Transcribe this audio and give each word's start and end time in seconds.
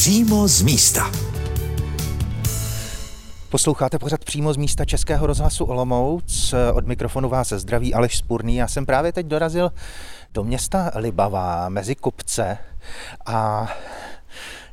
Přímo 0.00 0.48
z 0.48 0.62
místa. 0.62 1.12
Posloucháte 3.48 3.98
pořad 3.98 4.24
přímo 4.24 4.52
z 4.52 4.56
místa 4.56 4.84
Českého 4.84 5.26
rozhlasu 5.26 5.64
Olomouc. 5.64 6.54
Od 6.74 6.86
mikrofonu 6.86 7.28
vás 7.28 7.48
zdraví 7.48 7.94
Aleš 7.94 8.16
Spurný. 8.16 8.56
Já 8.56 8.68
jsem 8.68 8.86
právě 8.86 9.12
teď 9.12 9.26
dorazil 9.26 9.72
do 10.34 10.44
města 10.44 10.90
Libavá 10.94 11.68
mezi 11.68 11.94
kopce 11.94 12.58
a 13.26 13.68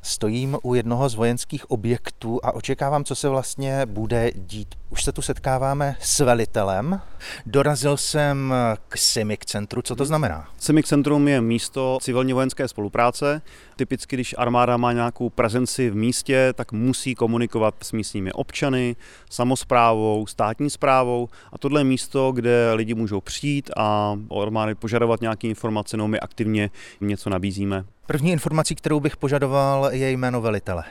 Stojím 0.02 0.58
u 0.64 0.74
jednoho 0.74 1.10
z 1.10 1.16
vojenských 1.16 1.71
objektů 1.71 2.39
a 2.44 2.52
očekávám, 2.52 3.04
co 3.04 3.16
se 3.16 3.30
vlastně 3.30 3.86
bude 3.86 4.32
dít. 4.36 4.75
Už 4.89 5.04
se 5.04 5.12
tu 5.12 5.21
setkáváme 5.21 5.96
s 6.00 6.20
velitelem. 6.20 7.02
Dorazil 7.46 7.98
jsem 7.98 8.54
k 8.89 8.98
SIMIC 8.98 9.39
centru. 9.46 9.82
Co 9.82 9.96
to 9.96 10.05
znamená? 10.05 10.48
SIMIC 10.59 10.88
centrum 10.88 11.28
je 11.28 11.41
místo 11.41 11.98
civilně 12.02 12.34
vojenské 12.34 12.68
spolupráce. 12.68 13.41
Typicky, 13.78 14.16
když 14.16 14.36
armáda 14.38 14.78
má 14.78 14.93
nějakou 14.93 15.30
prezenci 15.30 15.89
v 15.89 15.96
místě, 15.96 16.54
tak 16.56 16.71
musí 16.71 17.15
komunikovat 17.15 17.75
s 17.82 17.92
místními 17.92 18.33
občany, 18.33 18.96
samozprávou, 19.29 20.28
státní 20.28 20.69
zprávou. 20.69 21.29
A 21.54 21.57
tohle 21.57 21.79
je 21.82 21.86
místo, 21.86 22.32
kde 22.32 22.74
lidi 22.74 22.93
můžou 22.93 23.21
přijít 23.21 23.71
a 23.78 24.18
armády 24.42 24.75
požadovat 24.75 25.21
nějaké 25.21 25.47
informace, 25.47 25.97
no 25.97 26.07
my 26.07 26.19
aktivně 26.19 26.69
něco 27.02 27.29
nabízíme. 27.29 27.86
První 28.07 28.32
informací, 28.32 28.75
kterou 28.75 29.00
bych 29.00 29.18
požadoval, 29.18 29.89
je 29.91 30.11
jméno 30.11 30.41
velitele. 30.41 30.83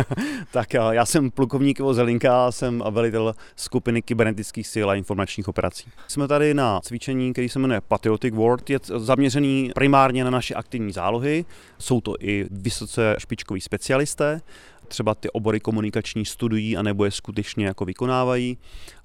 tak 0.50 0.74
já 0.74 1.06
jsem 1.06 1.30
plukovník 1.30 1.78
Ivo 1.78 1.94
Zelinka, 1.94 2.52
jsem 2.52 2.84
velitel 2.90 3.34
skupiny 3.56 4.02
kybernetických 4.02 4.66
sil 4.72 4.86
a 4.90 4.94
informačních 4.94 5.48
operací. 5.48 5.90
Jsme 6.08 6.28
tady 6.28 6.54
na 6.54 6.80
cvičení, 6.80 7.32
který 7.32 7.48
se 7.48 7.58
jmenuje 7.58 7.80
Patriotic 7.80 8.34
World. 8.34 8.70
Je 8.70 8.78
zaměřený 8.96 9.70
primárně 9.74 10.24
na 10.24 10.30
naše 10.30 10.54
aktivní 10.54 10.92
zálohy. 10.92 11.44
Jsou 11.78 12.00
to 12.00 12.14
i 12.20 12.31
vysoce 12.50 13.16
špičkoví 13.18 13.60
specialisté, 13.60 14.40
třeba 14.88 15.14
ty 15.14 15.30
obory 15.30 15.60
komunikační 15.60 16.24
studují 16.24 16.76
a 16.76 16.82
nebo 16.82 17.04
je 17.04 17.10
skutečně 17.10 17.66
jako 17.66 17.84
vykonávají. 17.84 18.58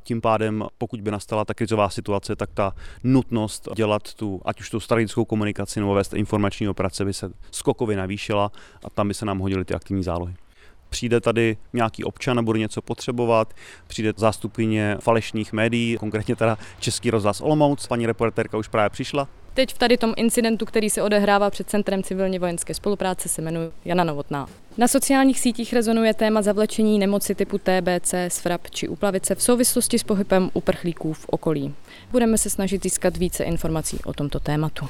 Tím 0.03 0.21
pádem, 0.21 0.65
pokud 0.77 1.01
by 1.01 1.11
nastala 1.11 1.45
ta 1.45 1.53
krizová 1.53 1.89
situace, 1.89 2.35
tak 2.35 2.49
ta 2.53 2.75
nutnost 3.03 3.69
dělat 3.75 4.13
tu, 4.13 4.41
ať 4.45 4.59
už 4.59 4.69
tu 4.69 4.79
strategickou 4.79 5.25
komunikaci 5.25 5.79
nebo 5.79 5.93
vést 5.93 6.13
informační 6.13 6.69
operace 6.69 7.05
by 7.05 7.13
se 7.13 7.31
skokově 7.51 7.97
navýšila 7.97 8.51
a 8.83 8.89
tam 8.89 9.07
by 9.07 9.13
se 9.13 9.25
nám 9.25 9.39
hodily 9.39 9.65
ty 9.65 9.73
aktivní 9.73 10.03
zálohy. 10.03 10.33
Přijde 10.89 11.21
tady 11.21 11.57
nějaký 11.73 12.03
občan 12.03 12.39
a 12.39 12.41
bude 12.41 12.59
něco 12.59 12.81
potřebovat, 12.81 13.53
přijde 13.87 14.13
zástupkyně 14.17 14.97
falešných 14.99 15.53
médií, 15.53 15.97
konkrétně 15.97 16.35
teda 16.35 16.57
Český 16.79 17.11
rozhlas 17.11 17.41
Olomouc, 17.41 17.87
paní 17.87 18.05
reportérka 18.05 18.57
už 18.57 18.67
právě 18.67 18.89
přišla, 18.89 19.27
Teď 19.57 19.73
v 19.73 19.77
tady 19.77 19.97
tom 19.97 20.13
incidentu, 20.17 20.65
který 20.65 20.89
se 20.89 21.01
odehrává 21.01 21.49
před 21.49 21.69
Centrem 21.69 22.03
civilně 22.03 22.39
vojenské 22.39 22.73
spolupráce, 22.73 23.29
se 23.29 23.41
jmenuje 23.41 23.71
Jana 23.85 24.03
Novotná. 24.03 24.47
Na 24.79 24.87
sociálních 24.87 25.39
sítích 25.39 25.73
rezonuje 25.73 26.13
téma 26.13 26.41
zavlečení 26.41 26.99
nemoci 26.99 27.35
typu 27.35 27.57
TBC, 27.57 28.13
svrap 28.27 28.61
či 28.69 28.87
uplavice 28.87 29.35
v 29.35 29.41
souvislosti 29.41 29.99
s 29.99 30.03
pohybem 30.03 30.49
uprchlíků 30.53 31.13
v 31.13 31.25
okolí. 31.29 31.73
Budeme 32.11 32.37
se 32.37 32.49
snažit 32.49 32.83
získat 32.83 33.17
více 33.17 33.43
informací 33.43 33.99
o 34.05 34.13
tomto 34.13 34.39
tématu. 34.39 34.87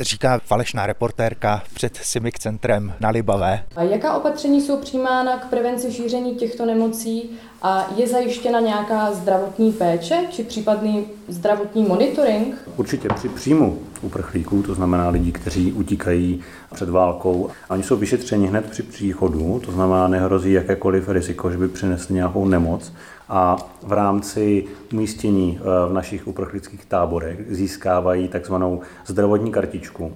Říká 0.00 0.40
falešná 0.44 0.86
reportérka 0.86 1.62
před 1.74 1.96
Simik 1.96 2.38
centrem 2.38 2.94
na 3.00 3.10
Libavé. 3.10 3.64
A 3.76 3.82
jaká 3.82 4.16
opatření 4.16 4.60
jsou 4.60 4.76
přijímána 4.76 5.38
k 5.38 5.50
prevenci 5.50 5.92
šíření 5.92 6.34
těchto 6.34 6.66
nemocí 6.66 7.30
a 7.62 7.90
je 7.96 8.06
zajištěna 8.06 8.60
nějaká 8.60 9.12
zdravotní 9.12 9.72
péče 9.72 10.26
či 10.30 10.44
případný 10.44 11.06
zdravotní 11.28 11.82
monitoring? 11.84 12.54
Určitě 12.76 13.08
při 13.14 13.28
příjmu 13.28 13.78
uprchlíků, 14.02 14.62
to 14.62 14.74
znamená 14.74 15.08
lidí, 15.08 15.32
kteří 15.32 15.72
utíkají 15.72 16.40
před 16.74 16.88
válkou. 16.88 17.50
Oni 17.70 17.82
jsou 17.82 17.96
vyšetřeni 17.96 18.46
hned 18.46 18.70
při 18.70 18.82
příchodu, 18.82 19.60
to 19.64 19.72
znamená 19.72 20.08
nehrozí 20.08 20.52
jakékoliv 20.52 21.08
riziko, 21.08 21.50
že 21.50 21.58
by 21.58 21.68
přinesli 21.68 22.14
nějakou 22.14 22.48
nemoc. 22.48 22.92
A 23.28 23.56
v 23.82 23.92
rámci 23.92 24.64
umístění 24.92 25.60
eh, 25.60 25.88
v 25.88 25.92
našich 25.92 26.26
uprchlických 26.26 26.84
táborech 26.84 27.38
získávají 27.48 28.28
takzvanou 28.28 28.80
zdravotní 29.06 29.52
kartičku, 29.52 30.12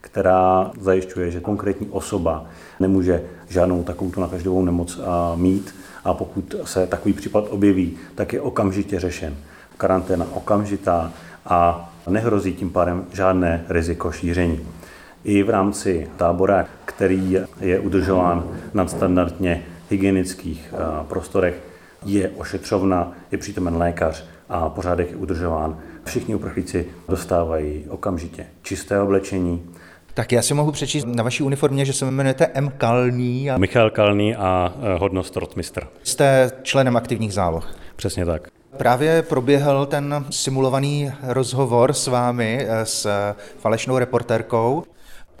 která 0.00 0.70
zajišťuje, 0.80 1.30
že 1.30 1.40
konkrétní 1.40 1.88
osoba 1.90 2.44
nemůže 2.80 3.22
žádnou 3.48 3.82
takovou 3.82 4.12
nakažlivou 4.20 4.64
nemoc 4.64 4.98
eh, 5.00 5.36
mít 5.36 5.74
a 6.04 6.14
pokud 6.14 6.54
se 6.64 6.86
takový 6.86 7.14
případ 7.14 7.44
objeví, 7.50 7.96
tak 8.14 8.32
je 8.32 8.40
okamžitě 8.40 9.00
řešen. 9.00 9.36
Karanténa 9.76 10.26
okamžitá 10.32 11.12
a 11.46 11.90
nehrozí 12.08 12.54
tím 12.54 12.70
pádem 12.70 13.06
žádné 13.12 13.64
riziko 13.68 14.12
šíření. 14.12 14.60
I 15.26 15.42
v 15.42 15.50
rámci 15.50 16.08
tábora, 16.16 16.66
který 16.84 17.38
je 17.60 17.78
udržován 17.78 18.44
na 18.74 18.88
standardně 18.88 19.62
hygienických 19.90 20.74
eh, 20.74 21.04
prostorech, 21.08 21.62
je 22.04 22.28
ošetřovna, 22.28 23.12
je 23.32 23.38
přítomen 23.38 23.76
lékař 23.76 24.24
a 24.48 24.68
pořádek 24.68 25.10
je 25.10 25.16
udržován. 25.16 25.78
Všichni 26.04 26.34
uprchlíci 26.34 26.86
dostávají 27.08 27.84
okamžitě 27.88 28.46
čisté 28.62 29.00
oblečení, 29.00 29.62
tak 30.14 30.32
já 30.32 30.42
si 30.42 30.54
mohu 30.54 30.72
přečíst 30.72 31.04
na 31.04 31.22
vaší 31.22 31.42
uniformě, 31.42 31.84
že 31.84 31.92
se 31.92 32.04
jmenujete 32.04 32.50
M. 32.54 32.72
Kalný. 32.78 33.50
A... 33.50 33.58
Michal 33.58 33.90
Kalný 33.90 34.36
a 34.36 34.74
eh, 34.76 34.98
hodnost 34.98 35.36
rotmistr. 35.36 35.82
Jste 36.02 36.50
členem 36.62 36.96
aktivních 36.96 37.32
záloh. 37.32 37.76
Přesně 37.96 38.26
tak. 38.26 38.48
Právě 38.76 39.22
proběhl 39.22 39.86
ten 39.86 40.24
simulovaný 40.30 41.12
rozhovor 41.22 41.92
s 41.92 42.06
vámi, 42.06 42.66
eh, 42.68 42.86
s 42.86 43.08
falešnou 43.58 43.98
reportérkou. 43.98 44.84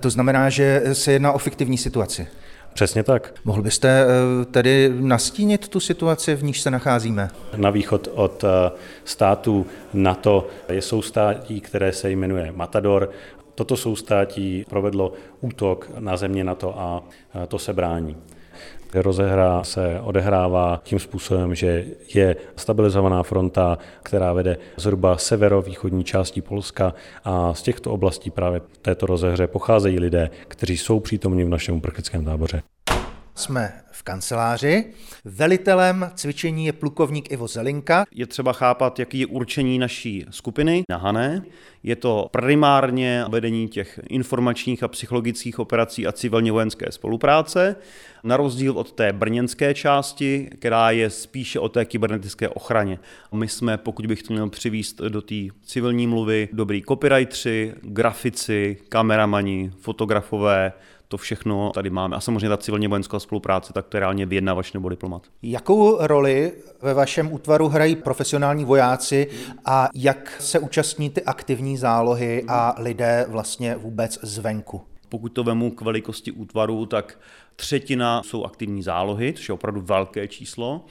To 0.00 0.10
znamená, 0.10 0.50
že 0.50 0.82
se 0.92 1.12
jedná 1.12 1.32
o 1.32 1.38
fiktivní 1.38 1.78
situaci. 1.78 2.26
Přesně 2.74 3.02
tak. 3.02 3.34
Mohl 3.44 3.62
byste 3.62 4.04
eh, 4.04 4.44
tedy 4.44 4.92
nastínit 5.00 5.68
tu 5.68 5.80
situaci, 5.80 6.34
v 6.34 6.44
níž 6.44 6.60
se 6.60 6.70
nacházíme? 6.70 7.30
Na 7.56 7.70
východ 7.70 8.08
od 8.14 8.44
eh, 8.44 8.70
států 9.04 9.66
NATO 9.94 10.48
je 10.68 10.82
soustátí, 10.82 11.60
které 11.60 11.92
se 11.92 12.10
jmenuje 12.10 12.52
Matador. 12.56 13.10
Toto 13.54 13.76
soustátí 13.76 14.64
provedlo 14.68 15.12
útok 15.40 15.90
na 15.98 16.16
země 16.16 16.44
NATO 16.44 16.80
a 16.80 17.02
to 17.48 17.58
se 17.58 17.72
brání. 17.72 18.16
Rozehra 19.02 19.64
se 19.64 20.00
odehrává 20.00 20.80
tím 20.84 20.98
způsobem, 20.98 21.54
že 21.54 21.84
je 22.14 22.36
stabilizovaná 22.56 23.22
fronta, 23.22 23.78
která 24.02 24.32
vede 24.32 24.58
zhruba 24.76 25.16
severovýchodní 25.16 26.04
části 26.04 26.42
Polska 26.42 26.94
a 27.24 27.54
z 27.54 27.62
těchto 27.62 27.92
oblastí 27.92 28.30
právě 28.30 28.60
této 28.82 29.06
rozehře 29.06 29.46
pocházejí 29.46 30.00
lidé, 30.00 30.30
kteří 30.48 30.76
jsou 30.76 31.00
přítomní 31.00 31.44
v 31.44 31.48
našem 31.48 31.76
uprchlickém 31.76 32.24
táboře. 32.24 32.62
Jsme 33.36 33.72
v 33.90 34.02
kanceláři. 34.02 34.84
Velitelem 35.24 36.10
cvičení 36.14 36.66
je 36.66 36.72
plukovník 36.72 37.32
Ivo 37.32 37.46
Zelinka. 37.46 38.04
Je 38.10 38.26
třeba 38.26 38.52
chápat, 38.52 38.98
jaký 38.98 39.18
je 39.18 39.26
určení 39.26 39.78
naší 39.78 40.26
skupiny 40.30 40.84
na 40.88 40.96
Hané. 40.96 41.42
Je 41.82 41.96
to 41.96 42.28
primárně 42.32 43.24
vedení 43.28 43.68
těch 43.68 44.00
informačních 44.08 44.82
a 44.82 44.88
psychologických 44.88 45.58
operací 45.58 46.06
a 46.06 46.12
civilně 46.12 46.52
vojenské 46.52 46.92
spolupráce, 46.92 47.76
na 48.24 48.36
rozdíl 48.36 48.78
od 48.78 48.92
té 48.92 49.12
brněnské 49.12 49.74
části, 49.74 50.50
která 50.58 50.90
je 50.90 51.10
spíše 51.10 51.60
o 51.60 51.68
té 51.68 51.84
kybernetické 51.84 52.48
ochraně. 52.48 52.98
My 53.32 53.48
jsme, 53.48 53.78
pokud 53.78 54.06
bych 54.06 54.22
to 54.22 54.32
měl 54.32 54.48
přivíst 54.50 54.98
do 55.00 55.22
té 55.22 55.34
civilní 55.64 56.06
mluvy, 56.06 56.48
dobrý 56.52 56.82
copywriteri, 56.88 57.74
grafici, 57.82 58.76
kameramani, 58.88 59.72
fotografové, 59.80 60.72
to 61.08 61.16
všechno 61.16 61.70
tady 61.74 61.90
máme. 61.90 62.16
A 62.16 62.20
samozřejmě 62.20 62.48
ta 62.48 62.56
civilně 62.56 62.88
vojenská 62.88 63.18
spolupráce, 63.18 63.72
tak 63.72 63.86
to 63.86 63.96
je 63.96 64.00
reálně 64.00 64.26
vyjednavač 64.26 64.72
nebo 64.72 64.88
diplomat. 64.88 65.22
Jakou 65.42 66.06
roli 66.06 66.52
ve 66.82 66.94
vašem 66.94 67.32
útvaru 67.32 67.68
hrají 67.68 67.96
profesionální 67.96 68.64
vojáci 68.64 69.28
a 69.64 69.88
jak 69.94 70.36
se 70.40 70.58
účastní 70.58 71.10
ty 71.10 71.22
aktivní 71.22 71.76
zálohy 71.76 72.44
a 72.48 72.74
lidé 72.78 73.26
vlastně 73.28 73.76
vůbec 73.76 74.18
zvenku? 74.22 74.80
Pokud 75.08 75.28
to 75.28 75.44
vemu 75.44 75.70
k 75.70 75.80
velikosti 75.80 76.32
útvaru, 76.32 76.86
tak 76.86 77.18
třetina 77.56 78.22
jsou 78.22 78.44
aktivní 78.44 78.82
zálohy, 78.82 79.32
což 79.32 79.48
je 79.48 79.52
opravdu 79.52 79.80
velké 79.80 80.28
číslo. 80.28 80.84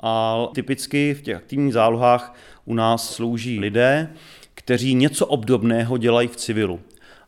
A 0.00 0.36
typicky 0.54 1.14
v 1.14 1.22
těch 1.22 1.36
aktivních 1.36 1.72
zálohách 1.72 2.34
u 2.64 2.74
nás 2.74 3.14
slouží 3.14 3.60
lidé, 3.60 4.12
kteří 4.54 4.94
něco 4.94 5.26
obdobného 5.26 5.98
dělají 5.98 6.28
v 6.28 6.36
civilu. 6.36 6.80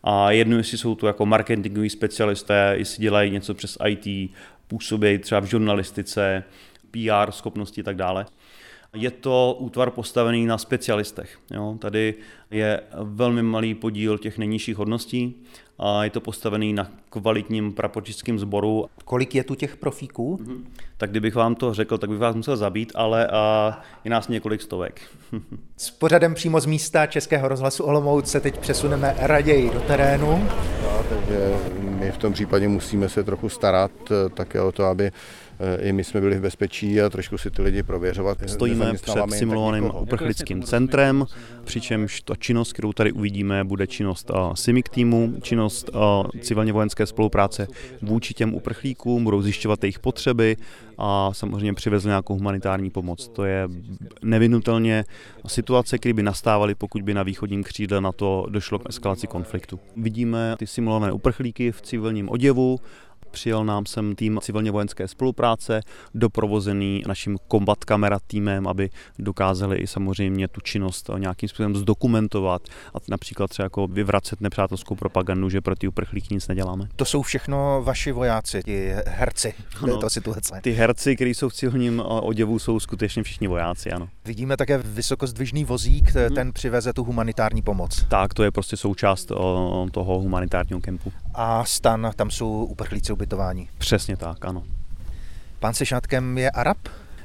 A 0.02 0.30
jedno, 0.30 0.56
jestli 0.56 0.78
jsou 0.78 0.94
to 0.94 1.06
jako 1.06 1.26
marketingoví 1.26 1.90
specialisté, 1.90 2.74
jestli 2.76 3.02
dělají 3.02 3.30
něco 3.30 3.54
přes 3.54 3.78
IT, 3.86 4.30
působí 4.68 5.18
třeba 5.18 5.40
v 5.40 5.44
žurnalistice, 5.44 6.44
PR 6.90 7.30
schopnosti 7.30 7.80
a 7.80 7.84
tak 7.84 7.96
dále. 7.96 8.26
Je 8.94 9.10
to 9.10 9.56
útvar 9.58 9.90
postavený 9.90 10.46
na 10.46 10.58
specialistech. 10.58 11.38
Jo? 11.50 11.76
Tady 11.78 12.14
je 12.50 12.80
velmi 13.02 13.42
malý 13.42 13.74
podíl 13.74 14.18
těch 14.18 14.38
nejnižších 14.38 14.76
hodností 14.76 15.42
a 15.78 16.04
je 16.04 16.10
to 16.10 16.20
postavený 16.20 16.72
na 16.72 16.90
kvalitním 17.10 17.72
prapočickém 17.72 18.38
sboru. 18.38 18.86
Kolik 19.04 19.34
je 19.34 19.44
tu 19.44 19.54
těch 19.54 19.76
profíků? 19.76 20.36
Mm-hmm. 20.36 20.64
Tak 20.96 21.10
kdybych 21.10 21.34
vám 21.34 21.54
to 21.54 21.74
řekl, 21.74 21.98
tak 21.98 22.10
bych 22.10 22.18
vás 22.18 22.36
musel 22.36 22.56
zabít, 22.56 22.92
ale 22.94 23.26
a 23.26 23.80
je 24.04 24.10
nás 24.10 24.28
několik 24.28 24.62
stovek. 24.62 25.00
S 25.76 25.90
pořadem 25.90 26.34
přímo 26.34 26.60
z 26.60 26.66
místa 26.66 27.06
Českého 27.06 27.48
rozhlasu 27.48 27.84
Olomouc 27.84 28.30
se 28.30 28.40
teď 28.40 28.58
přesuneme 28.58 29.14
raději 29.18 29.70
do 29.70 29.80
terénu. 29.80 30.48
No, 30.82 31.04
takže 31.08 31.54
my 31.80 32.10
v 32.12 32.18
tom 32.18 32.32
případě 32.32 32.68
musíme 32.68 33.08
se 33.08 33.24
trochu 33.24 33.48
starat 33.48 33.90
také 34.34 34.60
o 34.60 34.72
to, 34.72 34.84
aby 34.84 35.10
i 35.80 35.92
my 35.92 36.04
jsme 36.04 36.20
byli 36.20 36.38
v 36.38 36.40
bezpečí 36.40 37.00
a 37.00 37.10
trošku 37.10 37.38
si 37.38 37.50
ty 37.50 37.62
lidi 37.62 37.82
prověřovat. 37.82 38.38
Stojíme 38.46 38.92
před 38.92 39.30
simulovaným 39.30 39.90
uprchlickým 40.00 40.62
centrem, 40.62 41.26
přičemž 41.64 42.20
ta 42.20 42.34
činnost, 42.36 42.72
kterou 42.72 42.92
tady 42.92 43.12
uvidíme, 43.12 43.64
bude 43.64 43.86
činnost 43.86 44.30
CIMIC 44.54 44.86
týmu, 44.90 45.34
činnost 45.42 45.90
civilně 46.40 46.72
vojenské 46.72 47.06
spolupráce 47.06 47.66
vůči 48.02 48.34
těm 48.34 48.54
uprchlíkům, 48.54 49.24
budou 49.24 49.42
zjišťovat 49.42 49.84
jejich 49.84 49.98
potřeby 49.98 50.56
a 50.98 51.30
samozřejmě 51.32 51.74
přivezli 51.74 52.08
nějakou 52.08 52.34
humanitární 52.34 52.90
pomoc. 52.90 53.28
To 53.28 53.44
je 53.44 53.68
nevinutelně 54.22 55.04
situace, 55.46 55.98
které 55.98 56.12
by 56.12 56.22
nastávaly, 56.22 56.74
pokud 56.74 57.02
by 57.02 57.14
na 57.14 57.22
východním 57.22 57.62
křídle 57.62 58.00
na 58.00 58.12
to 58.12 58.46
došlo 58.50 58.78
k 58.78 58.88
eskalaci 58.88 59.26
konfliktu. 59.26 59.80
Vidíme 59.96 60.54
ty 60.58 60.66
simulované 60.66 61.12
uprchlíky 61.12 61.72
v 61.72 61.82
civilním 61.82 62.28
oděvu, 62.28 62.78
Přijel 63.30 63.64
nám 63.64 63.86
sem 63.86 64.14
tým 64.14 64.38
civilně 64.42 64.70
vojenské 64.70 65.08
spolupráce, 65.08 65.80
doprovozený 66.14 67.02
naším 67.06 67.38
kombat 67.48 67.84
kamera 67.84 68.18
týmem, 68.26 68.68
aby 68.68 68.90
dokázali 69.18 69.76
i 69.76 69.86
samozřejmě 69.86 70.48
tu 70.48 70.60
činnost 70.60 71.10
nějakým 71.18 71.48
způsobem 71.48 71.76
zdokumentovat 71.76 72.62
a 72.94 72.98
například 73.08 73.50
třeba 73.50 73.64
jako 73.64 73.86
vyvracet 73.86 74.40
nepřátelskou 74.40 74.94
propagandu, 74.94 75.50
že 75.50 75.60
pro 75.60 75.76
ty 75.76 75.88
uprchlíky 75.88 76.34
nic 76.34 76.48
neděláme. 76.48 76.88
To 76.96 77.04
jsou 77.04 77.22
všechno 77.22 77.82
vaši 77.84 78.12
vojáci, 78.12 78.62
ti 78.62 78.92
herci 79.06 79.54
v 79.68 79.80
této 79.80 79.98
ano, 79.98 80.10
situace. 80.10 80.60
Ty 80.62 80.72
herci, 80.72 81.16
kteří 81.16 81.34
jsou 81.34 81.48
v 81.48 81.54
civilním 81.54 82.02
oděvu, 82.04 82.58
jsou 82.58 82.80
skutečně 82.80 83.22
všichni 83.22 83.48
vojáci, 83.48 83.90
ano. 83.92 84.08
Vidíme 84.24 84.56
také 84.56 84.78
vysokozdvižný 84.78 85.64
vozík, 85.64 86.14
hmm. 86.14 86.34
ten 86.34 86.52
přiveze 86.52 86.92
tu 86.92 87.04
humanitární 87.04 87.62
pomoc. 87.62 88.04
Tak, 88.08 88.34
to 88.34 88.42
je 88.42 88.50
prostě 88.50 88.76
součást 88.76 89.24
toho 89.92 90.18
humanitárního 90.20 90.80
kempu. 90.80 91.12
A 91.40 91.64
stan, 91.64 92.10
tam 92.16 92.30
jsou 92.30 92.64
uprchlíci 92.64 93.12
ubytování. 93.12 93.68
Přesně 93.78 94.16
tak, 94.16 94.44
ano. 94.44 94.64
Pán 95.60 95.74
Sešátkem 95.74 96.38
je 96.38 96.50
Arab? 96.50 96.78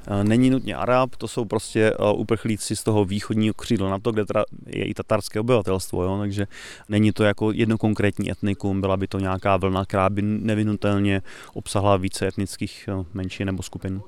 Eh, 0.08 0.24
není 0.24 0.50
nutně 0.50 0.76
Arab, 0.76 1.16
to 1.16 1.28
jsou 1.28 1.46
prostě 1.46 1.94
eh, 1.94 2.14
uprchlíci 2.14 2.76
z 2.76 2.84
toho 2.84 3.06
východního 3.06 3.54
křídla 3.54 3.90
na 3.90 4.00
to, 4.00 4.12
kde 4.12 4.26
teda 4.26 4.44
je 4.66 4.86
i 4.86 4.94
tatarské 4.94 5.40
obyvatelstvo, 5.40 6.04
jo? 6.04 6.18
takže 6.20 6.48
není 6.90 7.12
to 7.12 7.24
jako 7.24 7.52
jedno 7.52 7.78
konkrétní 7.78 8.32
etnikum, 8.32 8.82
byla 8.82 8.98
by 8.98 9.08
to 9.08 9.20
nějaká 9.20 9.58
vlna, 9.58 9.86
která 9.86 10.10
by 10.10 10.22
nevinutelně 10.22 11.22
obsahla 11.54 11.98
více 11.98 12.28
etnických 12.28 12.90
eh, 12.92 13.06
menšin 13.14 13.46
nebo 13.46 13.64
skupin. 13.64 14.02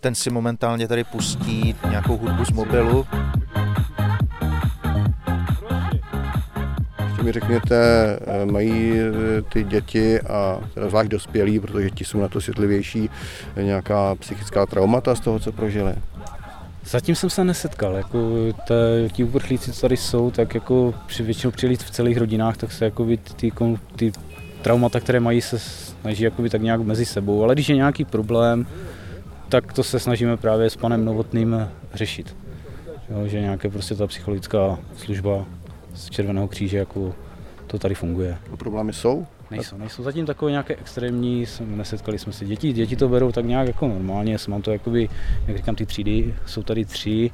Ten 0.00 0.14
si 0.14 0.30
momentálně 0.30 0.88
tady 0.88 1.04
pustí 1.04 1.74
nějakou 1.90 2.16
hudbu 2.16 2.44
z 2.44 2.50
mobilu. 2.50 3.06
Ještě 7.18 7.26
mi 7.26 7.32
řekněte, 7.32 8.18
eh, 8.26 8.46
mají 8.46 8.92
eh, 9.00 9.42
ty 9.42 9.64
děti 9.64 10.20
a 10.20 10.60
teda 10.74 10.88
zvlášť 10.88 11.10
dospělí, 11.10 11.60
protože 11.60 11.90
ti 11.90 12.04
jsou 12.04 12.20
na 12.20 12.28
to 12.28 12.40
citlivější, 12.40 13.10
eh, 13.56 13.62
nějaká 13.62 14.14
psychická 14.14 14.66
traumata 14.66 15.14
z 15.14 15.20
toho, 15.20 15.38
co 15.38 15.52
prožili? 15.52 15.94
Zatím 16.84 17.14
jsem 17.14 17.30
se 17.30 17.44
nesetkal, 17.44 17.94
jako 17.94 18.18
te, 18.66 19.08
ti 19.12 19.24
uprchlíci, 19.24 19.72
co 19.72 19.80
tady 19.80 19.96
jsou, 19.96 20.30
tak 20.30 20.54
jako 20.54 20.94
při 21.06 21.22
většinou 21.22 21.50
přijeli 21.50 21.76
v 21.76 21.90
celých 21.90 22.18
rodinách, 22.18 22.56
tak 22.56 22.72
se 22.72 22.84
jako 22.84 23.06
ty, 23.36 23.52
ty, 23.96 24.12
traumata, 24.62 25.00
které 25.00 25.20
mají, 25.20 25.40
se 25.40 25.58
snaží 25.58 26.26
tak 26.50 26.62
nějak 26.62 26.80
mezi 26.80 27.04
sebou, 27.04 27.44
ale 27.44 27.54
když 27.54 27.68
je 27.68 27.76
nějaký 27.76 28.04
problém, 28.04 28.66
tak 29.48 29.72
to 29.72 29.82
se 29.82 29.98
snažíme 29.98 30.36
právě 30.36 30.70
s 30.70 30.76
panem 30.76 31.04
Novotným 31.04 31.68
řešit. 31.94 32.36
Jo, 33.10 33.26
že 33.26 33.40
nějaké 33.40 33.68
prostě 33.68 33.94
ta 33.94 34.06
psychologická 34.06 34.78
služba 34.96 35.46
z 35.98 36.10
Červeného 36.10 36.48
kříže, 36.48 36.78
jako 36.78 37.14
to 37.66 37.78
tady 37.78 37.94
funguje. 37.94 38.38
A 38.52 38.56
problémy 38.56 38.92
jsou? 38.92 39.26
Nejsou, 39.50 39.76
nejsou 39.76 40.02
zatím 40.02 40.26
takové 40.26 40.50
nějaké 40.50 40.76
extrémní, 40.76 41.44
nesetkali 41.60 42.18
jsme 42.18 42.32
se 42.32 42.44
děti, 42.44 42.72
děti 42.72 42.96
to 42.96 43.08
berou 43.08 43.32
tak 43.32 43.44
nějak 43.44 43.66
jako 43.66 43.88
normálně, 43.88 44.36
mám 44.48 44.62
to 44.62 44.70
jakoby, 44.70 45.08
jak 45.46 45.56
říkám, 45.56 45.74
ty 45.74 45.86
třídy, 45.86 46.34
jsou 46.46 46.62
tady 46.62 46.84
tři 46.84 47.30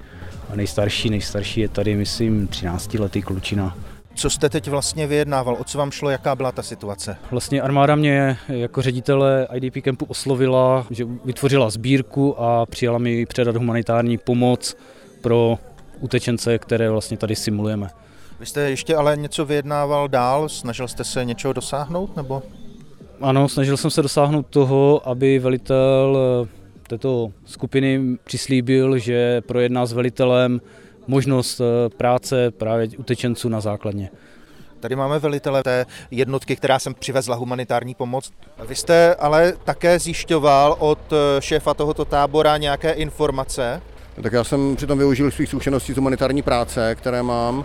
a 0.50 0.56
nejstarší, 0.56 1.11
nejstarší 1.11 1.61
je 1.61 1.69
tady, 1.69 1.96
myslím, 1.96 2.49
13 2.49 2.94
letý 2.94 3.22
klučina. 3.22 3.76
Co 4.14 4.31
jste 4.31 4.49
teď 4.49 4.69
vlastně 4.69 5.06
vyjednával? 5.06 5.56
O 5.61 5.64
co 5.64 5.78
vám 5.78 5.90
šlo? 5.90 6.11
Jaká 6.11 6.37
byla 6.37 6.52
ta 6.52 6.62
situace? 6.62 7.16
Vlastně 7.31 7.62
armáda 7.62 7.94
mě 7.94 8.37
jako 8.49 8.82
ředitele 8.82 9.49
IDP 9.55 9.82
kempu 9.82 10.05
oslovila, 10.05 10.87
že 10.90 11.05
vytvořila 11.25 11.70
sbírku 11.70 12.40
a 12.40 12.66
přijala 12.66 12.99
mi 12.99 13.26
předat 13.26 13.56
humanitární 13.56 14.19
pomoc 14.19 14.76
pro 15.20 15.58
utečence, 16.00 16.58
které 16.58 16.90
vlastně 16.90 17.16
tady 17.16 17.37
simulujeme. 17.37 17.88
Vy 18.41 18.47
jste 18.47 18.61
ještě 18.61 18.97
ale 18.97 19.17
něco 19.17 19.45
vyjednával 19.45 20.09
dál? 20.09 20.49
Snažil 20.49 20.89
jste 20.89 21.05
se 21.05 21.25
něčeho 21.25 21.53
dosáhnout? 21.53 22.17
nebo? 22.17 22.43
Ano, 23.21 23.49
snažil 23.49 23.77
jsem 23.77 23.91
se 23.91 24.03
dosáhnout 24.03 24.47
toho, 24.47 25.09
aby 25.09 25.39
velitel 25.39 26.19
eh, 26.45 26.49
této 26.89 27.29
skupiny 27.45 28.01
přislíbil, 28.25 28.99
že 28.99 29.41
projedná 29.41 29.87
s 29.87 29.93
velitelem 29.93 30.61
možnost 31.07 31.61
eh, 31.61 31.89
práce 31.89 32.51
právě 32.51 32.89
utečenců 32.99 33.49
na 33.49 33.61
základně. 33.61 34.11
Tady 34.81 34.97
máme 34.97 35.19
velitele 35.19 35.63
té 35.63 35.87
jednotky, 36.11 36.57
která 36.57 36.79
sem 36.79 36.95
přivezla 36.95 37.37
humanitární 37.37 37.95
pomoc. 37.95 38.31
Vy 38.69 38.75
jste 38.75 39.15
ale 39.15 39.53
také 39.65 39.99
zjišťoval 39.99 40.77
od 40.79 40.99
eh, 41.13 41.41
šéfa 41.41 41.75
tohoto 41.75 42.05
tábora 42.05 42.57
nějaké 42.57 42.93
informace? 42.93 43.83
Tak 44.23 44.33
já 44.33 44.45
jsem 44.45 44.77
přitom 44.77 44.99
využil 44.99 45.31
svých 45.31 45.49
zkušeností 45.49 45.93
z 45.93 45.97
humanitární 45.97 46.43
práce, 46.43 46.95
které 46.95 47.23
mám 47.23 47.65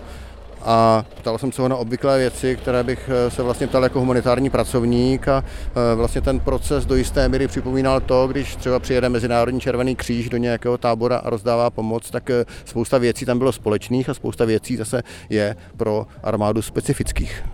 a 0.62 1.04
ptal 1.14 1.38
jsem 1.38 1.52
se 1.52 1.62
ho 1.62 1.68
na 1.68 1.76
obvyklé 1.76 2.18
věci, 2.18 2.56
které 2.56 2.82
bych 2.82 3.10
eh, 3.12 3.30
se 3.30 3.42
vlastně 3.42 3.66
ptal 3.66 3.82
jako 3.82 4.00
humanitární 4.00 4.50
pracovník 4.50 5.28
a 5.28 5.44
eh, 5.44 5.94
vlastně 5.94 6.20
ten 6.20 6.40
proces 6.40 6.86
do 6.86 6.96
jisté 6.96 7.28
míry 7.28 7.48
připomínal 7.48 8.00
to, 8.00 8.28
když 8.28 8.56
třeba 8.56 8.78
přijede 8.78 9.08
Mezinárodní 9.08 9.60
červený 9.60 9.96
kříž 9.96 10.28
do 10.28 10.36
nějakého 10.36 10.78
tábora 10.78 11.16
a 11.16 11.30
rozdává 11.30 11.70
pomoc, 11.70 12.10
tak 12.10 12.30
eh, 12.30 12.44
spousta 12.64 12.98
věcí 12.98 13.26
tam 13.26 13.38
bylo 13.38 13.52
společných 13.52 14.08
a 14.08 14.14
spousta 14.14 14.44
věcí 14.44 14.76
zase 14.76 15.02
je 15.30 15.56
pro 15.76 16.06
armádu 16.22 16.62
specifických. 16.62 17.44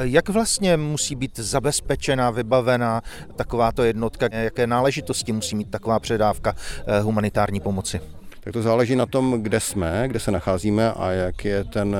Jak 0.00 0.28
vlastně 0.28 0.76
musí 0.76 1.14
být 1.14 1.38
zabezpečena, 1.38 2.30
vybavena 2.30 3.02
takováto 3.36 3.82
jednotka? 3.82 4.28
Jaké 4.32 4.66
náležitosti 4.66 5.32
musí 5.32 5.56
mít 5.56 5.70
taková 5.70 6.00
předávka 6.00 6.54
humanitární 7.02 7.60
pomoci? 7.60 8.00
Tak 8.40 8.52
to 8.52 8.62
záleží 8.62 8.96
na 8.96 9.06
tom, 9.06 9.42
kde 9.42 9.60
jsme, 9.60 10.04
kde 10.06 10.20
se 10.20 10.30
nacházíme 10.30 10.92
a 10.92 11.10
jak 11.10 11.44
je 11.44 11.64
ten 11.64 11.96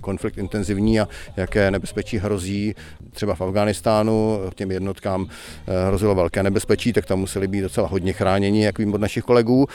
konflikt 0.00 0.38
intenzivní 0.38 1.00
a 1.00 1.08
jaké 1.36 1.70
nebezpečí 1.70 2.18
hrozí. 2.18 2.74
Třeba 3.10 3.34
v 3.34 3.40
Afghánistánu 3.40 4.40
těm 4.54 4.70
jednotkám 4.70 5.26
eh, 5.66 5.86
hrozilo 5.86 6.14
velké 6.14 6.42
nebezpečí, 6.42 6.92
tak 6.92 7.06
tam 7.06 7.18
museli 7.18 7.48
být 7.48 7.60
docela 7.60 7.88
hodně 7.88 8.12
chráněni, 8.12 8.64
jak 8.64 8.78
vím 8.78 8.94
od 8.94 9.00
našich 9.00 9.24
kolegů. 9.24 9.66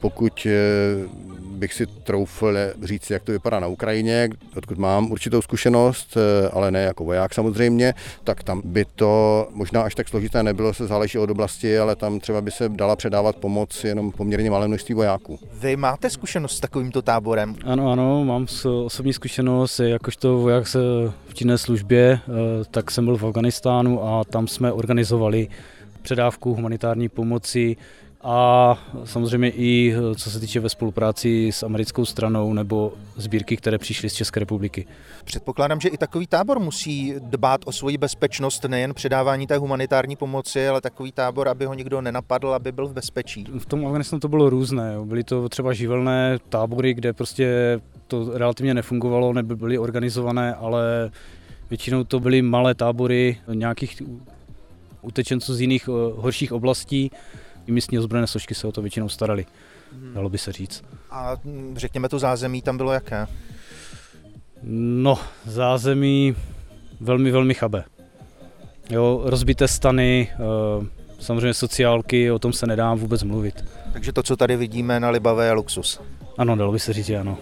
Pokud 0.00 0.46
eh, 0.46 1.32
bych 1.62 1.74
si 1.74 1.86
troufl 1.86 2.56
říct, 2.82 3.10
jak 3.10 3.22
to 3.22 3.32
vypadá 3.32 3.60
na 3.60 3.66
Ukrajině, 3.66 4.28
odkud 4.56 4.78
mám 4.78 5.10
určitou 5.10 5.42
zkušenost, 5.42 6.16
eh, 6.16 6.48
ale 6.48 6.70
ne 6.70 6.82
jako 6.82 7.04
voják 7.04 7.34
samozřejmě, 7.34 7.94
tak 8.24 8.42
tam 8.42 8.62
by 8.64 8.84
to 8.84 9.48
možná 9.50 9.82
až 9.82 9.94
tak 9.94 10.08
složité 10.08 10.42
nebylo, 10.42 10.74
se 10.74 10.86
záleží 10.86 11.18
od 11.18 11.30
oblasti, 11.30 11.78
ale 11.78 11.96
tam 11.96 12.20
třeba 12.20 12.40
by 12.40 12.50
se 12.50 12.68
dala 12.68 12.96
předávat 12.96 13.36
pomoc 13.36 13.84
jenom 13.84 14.12
poměrně 14.12 14.50
malé 14.50 14.68
množství 14.68 14.94
vojáků. 14.94 15.38
Vy 15.52 15.76
máte 15.76 16.10
zkušenost 16.10 16.56
s 16.56 16.60
takovýmto 16.60 17.02
táborem? 17.02 17.56
Ano, 17.64 17.92
ano, 17.92 18.24
mám 18.24 18.46
osobní 18.84 19.12
zkušenost, 19.12 19.80
jakožto 19.88 20.38
voják 20.38 20.68
se 20.68 20.78
v 21.28 21.34
činné 21.34 21.58
službě, 21.58 22.20
eh, 22.22 22.30
tak 22.70 22.90
jsem 22.90 23.04
byl 23.04 23.16
v 23.16 23.26
Afganistánu 23.26 24.04
a 24.04 24.24
tam 24.24 24.48
jsme 24.48 24.72
organizovali 24.72 25.48
předávku 26.02 26.54
humanitární 26.54 27.08
pomoci 27.08 27.76
a 28.22 28.78
samozřejmě 29.04 29.50
i 29.50 29.94
co 30.16 30.30
se 30.30 30.40
týče 30.40 30.60
ve 30.60 30.68
spolupráci 30.68 31.50
s 31.52 31.62
americkou 31.62 32.04
stranou 32.04 32.52
nebo 32.52 32.92
sbírky, 33.16 33.56
které 33.56 33.78
přišly 33.78 34.10
z 34.10 34.14
České 34.14 34.40
republiky. 34.40 34.86
Předpokládám, 35.24 35.80
že 35.80 35.88
i 35.88 35.98
takový 35.98 36.26
tábor 36.26 36.60
musí 36.60 37.14
dbát 37.18 37.60
o 37.64 37.72
svoji 37.72 37.98
bezpečnost, 37.98 38.64
nejen 38.64 38.94
předávání 38.94 39.46
té 39.46 39.56
humanitární 39.56 40.16
pomoci, 40.16 40.68
ale 40.68 40.80
takový 40.80 41.12
tábor, 41.12 41.48
aby 41.48 41.64
ho 41.64 41.74
nikdo 41.74 42.00
nenapadl, 42.00 42.54
aby 42.54 42.72
byl 42.72 42.86
v 42.86 42.92
bezpečí. 42.92 43.46
V 43.58 43.66
tom 43.66 43.86
Afganistánu 43.86 44.20
to 44.20 44.28
bylo 44.28 44.50
různé. 44.50 44.94
Byly 45.04 45.24
to 45.24 45.48
třeba 45.48 45.72
živelné 45.72 46.38
tábory, 46.48 46.94
kde 46.94 47.12
prostě 47.12 47.80
to 48.06 48.38
relativně 48.38 48.74
nefungovalo, 48.74 49.32
nebyly 49.32 49.78
organizované, 49.78 50.54
ale 50.54 51.10
většinou 51.70 52.04
to 52.04 52.20
byly 52.20 52.42
malé 52.42 52.74
tábory 52.74 53.38
nějakých 53.54 54.02
utečenců 55.02 55.54
z 55.54 55.60
jiných 55.60 55.88
eh, 55.88 55.92
horších 56.16 56.52
oblastí, 56.52 57.10
i 57.66 57.72
místní 57.72 57.98
ozbrojené 57.98 58.26
složky 58.26 58.54
se 58.54 58.66
o 58.66 58.72
to 58.72 58.82
většinou 58.82 59.08
starali, 59.08 59.46
hmm. 59.92 60.14
dalo 60.14 60.28
by 60.28 60.38
se 60.38 60.52
říct. 60.52 60.84
A 61.10 61.36
mm, 61.44 61.74
řekněme 61.78 62.08
to 62.08 62.18
zázemí 62.18 62.62
tam 62.62 62.76
bylo 62.76 62.92
jaké? 62.92 63.26
No, 64.62 65.18
zázemí 65.46 66.36
velmi, 67.00 67.30
velmi 67.30 67.54
chabé. 67.54 67.84
Jo, 68.90 69.22
rozbité 69.24 69.68
stany, 69.68 70.28
eh, 70.32 70.86
samozřejmě 71.18 71.54
sociálky, 71.54 72.30
o 72.30 72.38
tom 72.38 72.52
se 72.52 72.66
nedá 72.66 72.94
vůbec 72.94 73.22
mluvit. 73.22 73.64
Takže 73.92 74.12
to, 74.12 74.22
co 74.22 74.36
tady 74.36 74.56
vidíme 74.56 75.00
na 75.00 75.10
Libavé, 75.10 75.46
je 75.46 75.52
luxus. 75.52 76.00
Ano, 76.38 76.56
dalo 76.56 76.72
by 76.72 76.78
se 76.78 76.92
říct, 76.92 77.06
že 77.06 77.18
ano. 77.18 77.38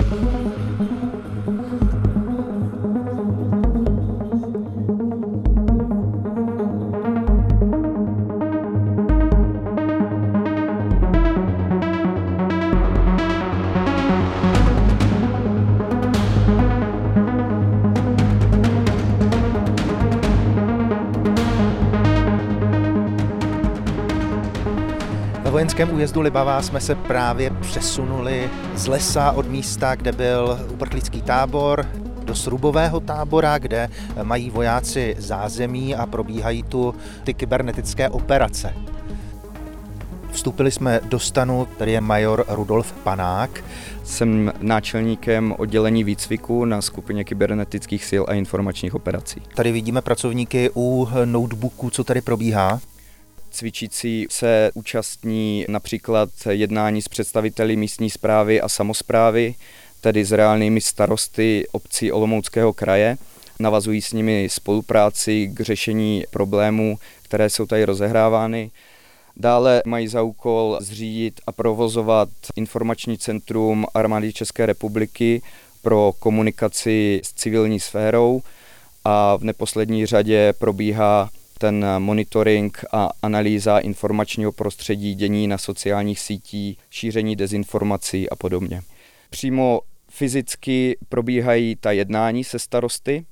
Újezdu 26.01 26.21
Libavá 26.21 26.63
jsme 26.63 26.81
se 26.81 26.95
právě 26.95 27.51
přesunuli 27.51 28.51
z 28.75 28.87
lesa 28.87 29.33
od 29.33 29.47
místa, 29.49 29.95
kde 29.95 30.13
byl 30.13 30.59
uprchlický 30.73 31.23
tábor, 31.23 31.87
do 32.25 32.35
srubového 32.35 33.01
tábora, 33.01 33.59
kde 33.59 33.89
mají 34.23 34.51
vojáci 34.51 35.17
zázemí 35.19 35.95
a 35.95 36.07
probíhají 36.07 36.63
tu 36.63 36.95
ty 37.25 37.35
kybernetické 37.35 38.09
operace. 38.09 38.75
Vstoupili 40.31 40.71
jsme 40.71 41.01
do 41.05 41.19
stanu, 41.19 41.69
tady 41.79 41.93
je 41.93 42.01
major 42.01 42.45
Rudolf 42.49 42.93
Panák. 42.93 43.65
Jsem 44.05 44.53
náčelníkem 44.61 45.55
oddělení 45.59 46.05
výcviku 46.05 46.65
na 46.65 46.83
skupině 46.83 47.25
kybernetických 47.25 48.05
sil 48.11 48.23
a 48.29 48.35
informačních 48.35 48.95
operací. 48.95 49.43
Tady 49.55 49.73
vidíme 49.73 50.03
pracovníky 50.03 50.71
u 50.75 51.09
notebooku, 51.25 51.91
co 51.91 52.05
tady 52.05 52.21
probíhá. 52.21 52.81
Cvičící 53.51 54.27
se 54.31 54.71
účastní 54.75 55.65
například 55.69 56.29
jednání 56.51 57.03
s 57.03 57.09
představiteli 57.09 57.77
místní 57.77 58.11
zprávy 58.11 58.61
a 58.61 58.69
samozprávy, 58.69 59.55
tedy 60.01 60.25
s 60.25 60.33
reálnými 60.33 60.81
starosty 60.81 61.67
obcí 61.73 62.13
Olomouckého 62.13 62.73
kraje. 62.73 63.17
Navazují 63.59 64.03
s 64.03 64.13
nimi 64.13 64.49
spolupráci 64.51 65.51
k 65.55 65.61
řešení 65.61 66.25
problémů, 66.31 66.99
které 67.23 67.51
jsou 67.51 67.67
tady 67.67 67.85
rozehrávány. 67.85 68.71
Dále 69.37 69.83
mají 69.87 70.09
za 70.09 70.23
úkol 70.23 70.79
zřídit 70.81 71.41
a 71.47 71.53
provozovat 71.53 72.29
informační 72.57 73.19
centrum 73.19 73.87
armády 73.95 74.33
České 74.33 74.67
republiky 74.67 75.43
pro 75.83 76.13
komunikaci 76.19 77.21
s 77.25 77.33
civilní 77.33 77.81
sférou 77.81 78.43
a 79.05 79.37
v 79.37 79.45
neposlední 79.45 80.07
řadě 80.07 80.53
probíhá 80.59 81.31
ten 81.61 81.87
monitoring 81.99 82.85
a 82.93 83.11
analýza 83.23 83.79
informačního 83.79 84.53
prostředí, 84.53 85.15
dění 85.15 85.49
na 85.49 85.59
sociálních 85.59 86.21
sítích, 86.21 86.79
šíření 86.91 87.37
dezinformací 87.37 88.31
a 88.31 88.37
podobně. 88.37 88.83
Přímo 89.31 89.81
fyzicky 90.11 90.99
probíhají 91.09 91.77
ta 91.77 91.93
jednání 91.93 92.45
se 92.45 92.59
starosty, 92.59 93.25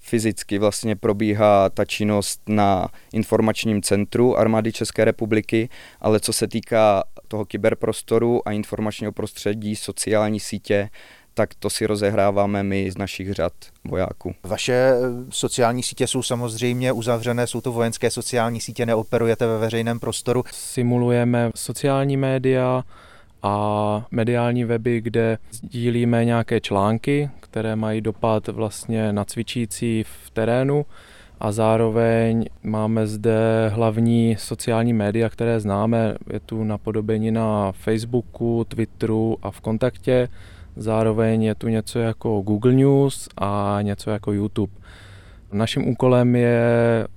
fyzicky 0.00 0.58
vlastně 0.58 0.96
probíhá 0.96 1.70
ta 1.70 1.84
činnost 1.84 2.40
na 2.48 2.88
informačním 3.12 3.82
centru 3.82 4.38
armády 4.38 4.72
České 4.72 5.04
republiky, 5.04 5.68
ale 6.00 6.20
co 6.20 6.32
se 6.32 6.48
týká 6.48 7.04
toho 7.28 7.44
kyberprostoru 7.44 8.48
a 8.48 8.52
informačního 8.52 9.12
prostředí, 9.12 9.76
sociální 9.76 10.40
sítě, 10.40 10.90
tak 11.34 11.54
to 11.54 11.70
si 11.70 11.86
rozehráváme 11.86 12.62
my 12.62 12.90
z 12.90 12.96
našich 12.96 13.32
řad 13.32 13.52
vojáků. 13.84 14.34
Vaše 14.42 14.72
eh, 14.72 14.98
sociální 15.30 15.82
sítě 15.82 16.06
jsou 16.06 16.22
samozřejmě 16.22 16.92
uzavřené, 16.92 17.46
jsou 17.46 17.60
to 17.60 17.72
vojenské 17.72 18.10
sociální 18.10 18.60
sítě, 18.60 18.86
neoperujete 18.86 19.46
ve 19.46 19.58
veřejném 19.58 20.00
prostoru. 20.00 20.44
Simulujeme 20.52 21.50
sociální 21.54 22.16
média, 22.16 22.84
a 23.46 24.06
mediální 24.10 24.64
weby, 24.64 25.00
kde 25.00 25.38
sdílíme 25.50 26.24
nějaké 26.24 26.60
články, 26.60 27.30
které 27.40 27.76
mají 27.76 28.00
dopad 28.00 28.48
vlastně 28.48 29.12
na 29.12 29.24
cvičící 29.24 30.02
v 30.02 30.30
terénu 30.30 30.86
a 31.40 31.52
zároveň 31.52 32.44
máme 32.62 33.06
zde 33.06 33.68
hlavní 33.68 34.36
sociální 34.38 34.92
média, 34.92 35.28
které 35.28 35.60
známe. 35.60 36.14
Je 36.32 36.40
tu 36.40 36.64
napodobení 36.64 37.30
na 37.30 37.72
Facebooku, 37.72 38.64
Twitteru 38.68 39.36
a 39.42 39.50
v 39.50 39.60
kontaktě. 39.60 40.28
Zároveň 40.76 41.42
je 41.42 41.54
tu 41.54 41.68
něco 41.68 41.98
jako 41.98 42.40
Google 42.40 42.72
News 42.72 43.28
a 43.36 43.78
něco 43.82 44.10
jako 44.10 44.32
YouTube. 44.32 44.72
Naším 45.52 45.88
úkolem 45.88 46.36
je 46.36 46.62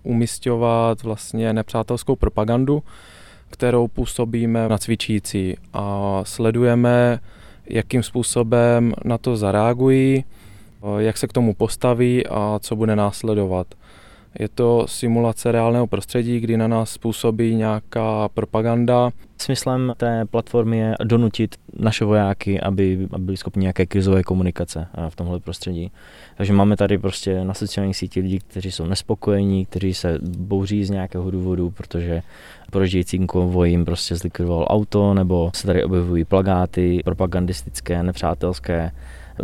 umistovat 0.04 1.04
vlastně 1.04 1.54
nepřátelskou 1.54 2.16
propagandu, 2.16 2.84
kterou 3.50 3.88
působíme 3.88 4.70
na 4.70 4.78
cvičící 4.78 5.58
a 5.74 6.20
sledujeme, 6.24 7.20
jakým 7.66 8.04
způsobem 8.04 8.94
na 9.06 9.18
to 9.18 9.38
zareagují, 9.38 10.24
jak 10.98 11.18
se 11.18 11.28
k 11.28 11.34
tomu 11.34 11.54
postaví 11.54 12.28
a 12.28 12.60
co 12.62 12.76
bude 12.76 12.96
následovat. 12.96 13.68
Je 14.40 14.50
to 14.50 14.86
simulace 14.88 15.52
reálného 15.52 15.88
prostředí, 15.88 16.40
kdy 16.40 16.58
na 16.58 16.68
nás 16.68 16.98
působí 16.98 17.56
nějaká 17.56 18.30
propaganda. 18.30 19.10
Smyslem 19.38 19.94
té 19.98 20.26
platformy 20.26 20.78
je 20.78 20.96
donutit 21.04 21.56
naše 21.80 22.06
vojáky, 22.06 22.62
aby, 22.62 23.08
byli 23.18 23.38
schopni 23.38 23.62
nějaké 23.62 23.86
krizové 23.86 24.24
komunikace 24.24 24.88
v 25.10 25.16
tomhle 25.16 25.40
prostředí. 25.40 25.92
Takže 26.38 26.54
máme 26.54 26.78
tady 26.78 26.98
prostě 26.98 27.44
na 27.44 27.54
sociálních 27.54 27.98
sítích 27.98 28.24
lidi, 28.24 28.40
kteří 28.40 28.72
jsou 28.72 28.86
nespokojení, 28.86 29.66
kteří 29.66 29.94
se 29.94 30.18
bouří 30.38 30.86
z 30.86 30.90
nějakého 30.90 31.32
důvodu, 31.32 31.70
protože 31.70 32.22
projíždějící 32.72 33.28
konvoj 33.28 33.84
prostě 33.86 34.16
zlikvidoval 34.16 34.66
auto, 34.70 35.14
nebo 35.14 35.52
se 35.56 35.68
tady 35.68 35.84
objevují 35.84 36.26
plagáty 36.26 37.02
propagandistické, 37.06 38.04
nepřátelské. 38.04 38.92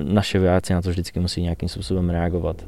Naše 0.03 0.39
vojáci 0.39 0.73
na 0.73 0.81
to 0.81 0.89
vždycky 0.89 1.19
musí 1.19 1.41
nějakým 1.41 1.69
způsobem 1.69 2.09
reagovat. 2.09 2.65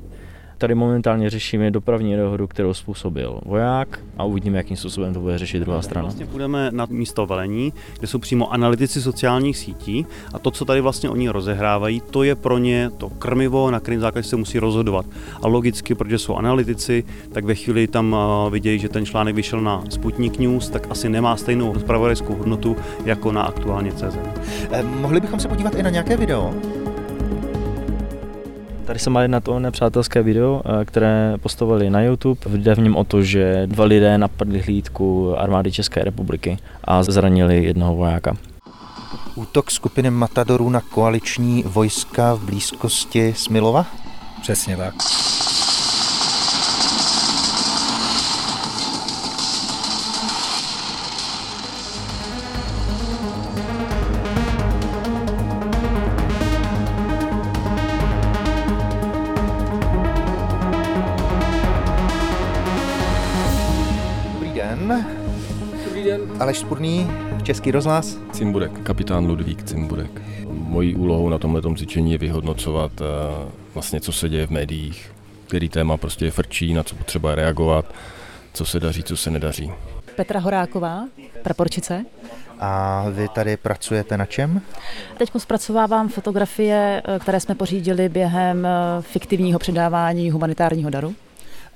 Tady 0.58 0.76
momentálně 0.76 1.30
řešíme 1.30 1.72
dopravní 1.72 2.16
nehodu, 2.16 2.48
kterou 2.48 2.74
způsobil 2.74 3.40
voják 3.46 4.00
a 4.18 4.24
uvidíme, 4.24 4.58
jakým 4.58 4.78
způsobem 4.78 5.14
to 5.14 5.20
bude 5.20 5.38
řešit 5.38 5.60
druhá 5.60 5.82
strana. 5.82 6.06
Vlastně 6.06 6.26
půjdeme 6.26 6.70
na 6.72 6.88
místo 6.90 7.26
velení, 7.26 7.74
kde 8.00 8.08
jsou 8.08 8.20
přímo 8.20 8.54
analytici 8.54 9.02
sociálních 9.02 9.58
sítí 9.58 10.06
a 10.34 10.40
to, 10.40 10.52
co 10.52 10.66
tady 10.66 10.82
vlastně 10.82 11.10
oni 11.10 11.30
rozehrávají, 11.30 12.02
to 12.12 12.24
je 12.24 12.36
pro 12.36 12.58
ně 12.58 12.90
to 12.98 13.10
krmivo, 13.10 13.72
na 13.72 13.80
kterým 13.80 14.00
základě 14.00 14.28
se 14.28 14.36
musí 14.36 14.60
rozhodovat. 14.60 15.06
A 15.42 15.48
logicky, 15.48 15.96
protože 15.96 16.20
jsou 16.20 16.36
analytici, 16.36 17.04
tak 17.32 17.46
ve 17.46 17.56
chvíli 17.56 17.88
tam 17.88 18.16
vidějí, 18.50 18.80
že 18.80 18.90
ten 18.90 19.06
článek 19.06 19.36
vyšel 19.36 19.62
na 19.62 19.84
Sputnik 19.90 20.40
News, 20.40 20.70
tak 20.70 20.88
asi 20.90 21.10
nemá 21.10 21.38
stejnou 21.38 21.80
zpravodajskou 21.80 22.36
hodnotu 22.36 22.76
jako 23.06 23.32
na 23.32 23.42
aktuálně 23.42 23.92
CZ. 23.92 24.18
Eh, 24.72 24.84
mohli 24.84 25.20
bychom 25.20 25.40
se 25.40 25.48
podívat 25.48 25.76
i 25.76 25.84
na 25.84 25.90
nějaké 25.90 26.18
video? 26.18 26.54
Tady 28.86 29.00
se 29.00 29.10
má 29.10 29.27
na 29.27 29.39
to 29.39 29.60
nepřátelské 29.60 30.22
video, 30.24 30.62
eh, 30.65 30.86
které 30.86 31.34
postavili 31.42 31.89
na 31.89 32.01
YouTube. 32.01 32.39
Jde 32.50 32.75
v 32.75 32.80
něm 32.80 32.96
o 32.96 33.04
to, 33.04 33.24
že 33.24 33.62
dva 33.65 33.86
lidé 33.86 34.18
napadli 34.18 34.62
hlídku 34.62 35.36
armády 35.39 35.72
České 35.72 36.04
republiky 36.04 36.58
a 36.84 37.04
zranili 37.04 37.63
jednoho 37.63 37.96
vojáka. 37.96 38.38
Útok 39.36 39.72
skupiny 39.72 40.10
Matadorů 40.10 40.70
na 40.70 40.82
koaliční 40.82 41.63
vojska 41.63 42.34
v 42.34 42.46
blízkosti 42.46 43.34
Smilova? 43.38 43.86
Přesně 44.42 44.77
tak. 44.77 44.94
Aleš 66.39 66.58
Spurný, 66.58 67.12
Český 67.44 67.72
rozhlas. 67.72 68.18
Cimburek, 68.32 68.80
kapitán 68.84 69.25
Ludvík 69.25 69.63
Cimburek. 69.63 70.22
Mojí 70.50 70.96
úlohou 70.96 71.30
na 71.30 71.38
tomhle 71.38 71.62
cvičení 71.77 72.12
je 72.12 72.18
vyhodnocovat 72.18 72.92
eh, 73.01 73.06
vlastně, 73.74 74.01
co 74.01 74.12
se 74.12 74.30
děje 74.30 74.48
v 74.48 74.50
médiích, 74.50 75.12
který 75.48 75.70
téma 75.70 75.98
prostě 75.98 76.25
je 76.25 76.32
frčí, 76.32 76.74
na 76.74 76.84
co 76.84 76.96
potřeba 76.96 77.36
reagovat, 77.36 77.86
co 78.54 78.65
se 78.65 78.80
daří, 78.80 79.04
co 79.04 79.18
se 79.18 79.32
nedaří. 79.32 79.72
Petra 80.15 80.39
Horáková, 80.39 81.04
praporčice. 81.44 82.06
A 82.60 83.06
vy 83.10 83.27
tady 83.27 83.58
pracujete 83.58 84.18
na 84.18 84.25
čem? 84.25 84.62
Teď 85.18 85.32
zpracovávám 85.38 86.10
fotografie, 86.10 87.01
eh, 87.06 87.20
které 87.20 87.39
jsme 87.39 87.56
pořídili 87.56 88.10
během 88.10 88.65
eh, 88.65 89.01
fiktivního 89.01 89.60
předávání 89.60 90.32
humanitárního 90.32 90.89
daru. 90.89 91.15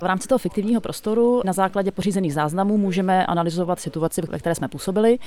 V 0.01 0.03
rámci 0.03 0.27
toho 0.27 0.39
fiktivního 0.39 0.81
prostoru 0.81 1.41
na 1.45 1.53
základě 1.53 1.91
pořízených 1.91 2.33
záznamů 2.33 2.77
můžeme 2.77 3.25
analyzovat 3.25 3.79
situaci, 3.79 4.21
ve 4.21 4.39
které 4.39 4.55
jsme 4.55 4.67
působili 4.67 5.19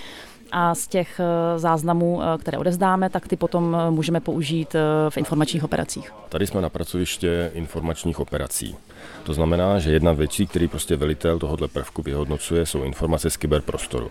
a 0.52 0.74
z 0.74 0.86
těch 0.86 1.20
eh, 1.20 1.58
záznamů, 1.58 2.22
eh, 2.22 2.38
které 2.38 2.58
odezdáme, 2.58 3.10
tak 3.10 3.28
ty 3.28 3.36
potom 3.36 3.76
eh, 3.76 3.90
můžeme 3.90 4.20
použít 4.20 4.76
v 5.08 5.16
informačních 5.16 5.64
operacích. 5.64 6.12
Tady 6.28 6.46
jsme 6.46 6.60
na 6.60 6.68
pracoviště 6.68 7.50
informačních 7.54 8.20
operací. 8.20 8.76
To 9.22 9.34
znamená, 9.34 9.78
že 9.78 9.92
jedna 9.92 10.12
věcí, 10.12 10.46
který 10.46 10.68
prostě 10.68 10.96
velitel 10.96 11.38
tohoto 11.38 11.68
prvku 11.68 12.02
vyhodnocuje, 12.02 12.66
jsou 12.66 12.82
informace 12.82 13.30
z 13.30 13.36
kyberprostoru. 13.36 14.10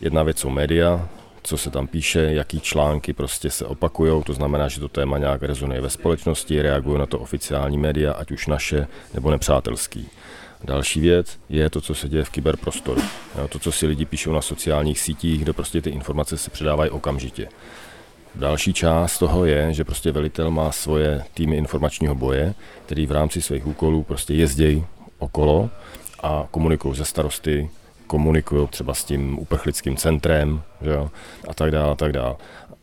Jedna 0.00 0.22
věc 0.22 0.38
jsou 0.38 0.50
média, 0.50 1.08
co 1.48 1.56
se 1.56 1.70
tam 1.70 1.86
píše, 1.86 2.20
jaký 2.20 2.60
články 2.60 3.12
prostě 3.12 3.50
se 3.50 3.66
opakují, 3.66 4.22
to 4.22 4.32
znamená, 4.32 4.68
že 4.68 4.80
to 4.80 4.88
téma 4.88 5.18
nějak 5.18 5.42
rezonuje 5.42 5.80
ve 5.80 5.90
společnosti, 5.90 6.62
reagují 6.62 6.98
na 6.98 7.06
to 7.06 7.18
oficiální 7.18 7.78
média, 7.78 8.12
ať 8.12 8.30
už 8.30 8.46
naše 8.46 8.86
nebo 9.14 9.30
nepřátelský. 9.30 10.08
Další 10.64 11.00
věc 11.00 11.38
je 11.48 11.70
to, 11.70 11.80
co 11.80 11.94
se 11.94 12.08
děje 12.08 12.24
v 12.24 12.30
kyberprostoru. 12.30 13.02
To, 13.48 13.58
co 13.58 13.72
si 13.72 13.86
lidi 13.86 14.04
píšou 14.04 14.32
na 14.32 14.42
sociálních 14.42 15.00
sítích, 15.00 15.42
kde 15.42 15.52
prostě 15.52 15.82
ty 15.82 15.90
informace 15.90 16.38
se 16.38 16.50
předávají 16.50 16.90
okamžitě. 16.90 17.48
Další 18.34 18.72
část 18.72 19.18
toho 19.18 19.44
je, 19.44 19.72
že 19.72 19.84
prostě 19.84 20.12
velitel 20.12 20.50
má 20.50 20.72
svoje 20.72 21.24
týmy 21.34 21.56
informačního 21.56 22.14
boje, 22.14 22.54
který 22.86 23.06
v 23.06 23.12
rámci 23.12 23.42
svých 23.42 23.66
úkolů 23.66 24.02
prostě 24.02 24.34
jezdí 24.34 24.84
okolo 25.18 25.70
a 26.22 26.48
komunikují 26.50 26.96
se 26.96 27.04
starosty, 27.04 27.70
komunikují 28.08 28.68
třeba 28.68 28.94
s 28.94 29.04
tím 29.04 29.38
uprchlickým 29.38 29.96
centrem 29.96 30.62
že 30.80 30.90
jo, 30.90 31.10
a 31.48 31.54
tak 31.54 31.70
dále 31.70 31.92
a 31.92 31.94
tak 31.94 32.12
dále. 32.12 32.36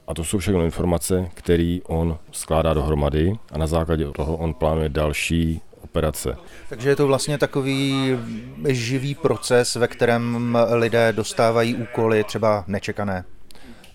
A 0.08 0.14
to 0.14 0.24
jsou 0.24 0.38
všechno 0.38 0.64
informace, 0.64 1.30
které 1.34 1.78
on 1.88 2.18
skládá 2.32 2.74
dohromady 2.74 3.34
a 3.52 3.58
na 3.58 3.68
základě 3.68 4.06
toho 4.12 4.38
on 4.38 4.54
plánuje 4.54 4.90
další 4.90 5.62
operace. 5.82 6.38
Takže 6.70 6.90
je 6.90 6.96
to 6.96 7.08
vlastně 7.08 7.38
takový 7.38 8.18
živý 8.68 9.16
proces, 9.16 9.76
ve 9.76 9.88
kterém 9.88 10.58
lidé 10.72 11.14
dostávají 11.14 11.76
úkoly 11.76 12.24
třeba 12.24 12.64
nečekané. 12.68 13.24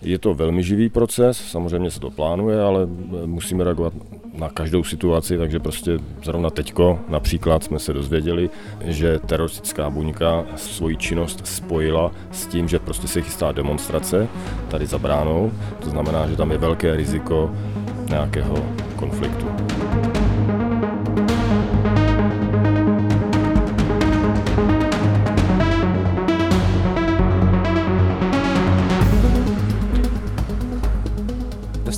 Je 0.03 0.19
to 0.19 0.35
velmi 0.35 0.63
živý 0.63 0.89
proces, 0.89 1.37
samozřejmě 1.37 1.91
se 1.91 2.01
to 2.01 2.11
plánuje, 2.11 2.63
ale 2.63 2.87
musíme 3.27 3.65
reagovat 3.65 3.93
na 4.35 4.49
každou 4.49 4.85
situaci, 4.85 5.39
takže 5.39 5.59
prostě 5.59 5.99
zrovna 6.25 6.51
teďko 6.51 6.99
například 7.09 7.65
jsme 7.65 7.79
se 7.79 7.93
dozvěděli, 7.93 8.51
že 8.85 9.19
teroristická 9.19 9.91
buňka 9.91 10.45
svoji 10.57 10.97
činnost 10.97 11.47
spojila 11.47 12.13
s 12.33 12.47
tím, 12.47 12.69
že 12.69 12.79
prostě 12.79 13.09
se 13.09 13.23
chystá 13.23 13.53
demonstrace 13.53 14.29
tady 14.69 14.87
za 14.87 14.99
bránou, 14.99 15.53
to 15.81 15.91
znamená, 15.91 16.27
že 16.29 16.37
tam 16.37 16.51
je 16.51 16.59
velké 16.59 16.97
riziko 16.97 17.51
nějakého 18.09 18.65
konfliktu. 18.97 19.47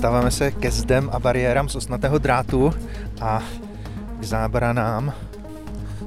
Dostáváme 0.03 0.31
se 0.31 0.51
ke 0.51 0.71
zdem 0.71 1.11
a 1.13 1.19
bariérám 1.19 1.69
z 1.69 1.77
osnatého 1.77 2.19
drátu 2.19 2.75
a 3.21 3.43
k 4.21 4.25
zábranám. 4.25 5.13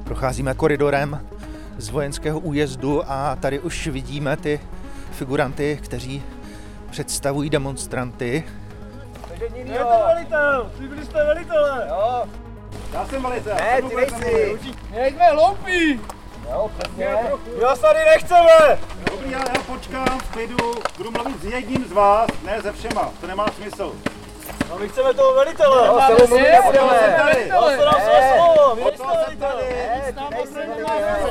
Procházíme 0.04 0.54
koridorem 0.54 1.20
z 1.78 1.88
vojenského 1.88 2.38
újezdu 2.38 3.02
a 3.06 3.36
tady 3.36 3.60
už 3.60 3.86
vidíme 3.86 4.36
ty 4.36 4.60
figuranty, 5.10 5.78
kteří 5.82 6.22
představují 6.90 7.50
demonstranty. 7.50 8.44
Takže 9.28 9.44
je 9.44 9.64
ten 9.64 9.86
velitel, 10.14 10.70
ty 10.78 10.88
byli 10.88 11.04
jste 11.04 11.24
velitele. 11.24 11.86
Jo. 11.88 12.24
Já 12.92 13.06
jsem 13.06 13.22
velitel. 13.22 13.54
Ne, 13.54 13.82
ty 13.82 13.96
nejsi. 13.96 14.58
Nejsme 14.90 15.30
hloupí. 15.30 16.00
Jo, 16.52 16.70
přesně. 16.78 17.08
My 17.56 17.60
vás 17.64 17.78
tady 17.78 17.98
nechceme. 18.04 18.78
Dobrý, 19.10 19.30
já, 19.30 19.38
já 19.38 19.62
počkám 19.66 20.18
v 20.20 20.32
klidu, 20.32 20.74
budu 20.96 21.10
mluvit 21.10 21.40
s 21.42 21.44
jedním 21.44 21.84
z 21.88 21.92
vás, 21.92 22.26
ne 22.42 22.62
se 22.62 22.72
všema, 22.72 23.10
to 23.20 23.26
nemá 23.26 23.46
smysl. 23.56 23.92
No 24.68 24.78
my 24.78 24.88
chceme 24.88 25.14
toho 25.14 25.34
velitele. 25.34 25.86
Jo, 25.86 26.00
s 26.02 26.06
tebou 26.06 26.26
mluvit 26.28 26.50
nebudeme. 26.50 26.94
To 27.56 27.70
se 27.70 27.84
nám 27.84 28.00
své 28.00 28.34
slovo, 28.36 28.74
vy 28.76 28.84
nejste 28.84 29.04
velitele. 29.24 29.64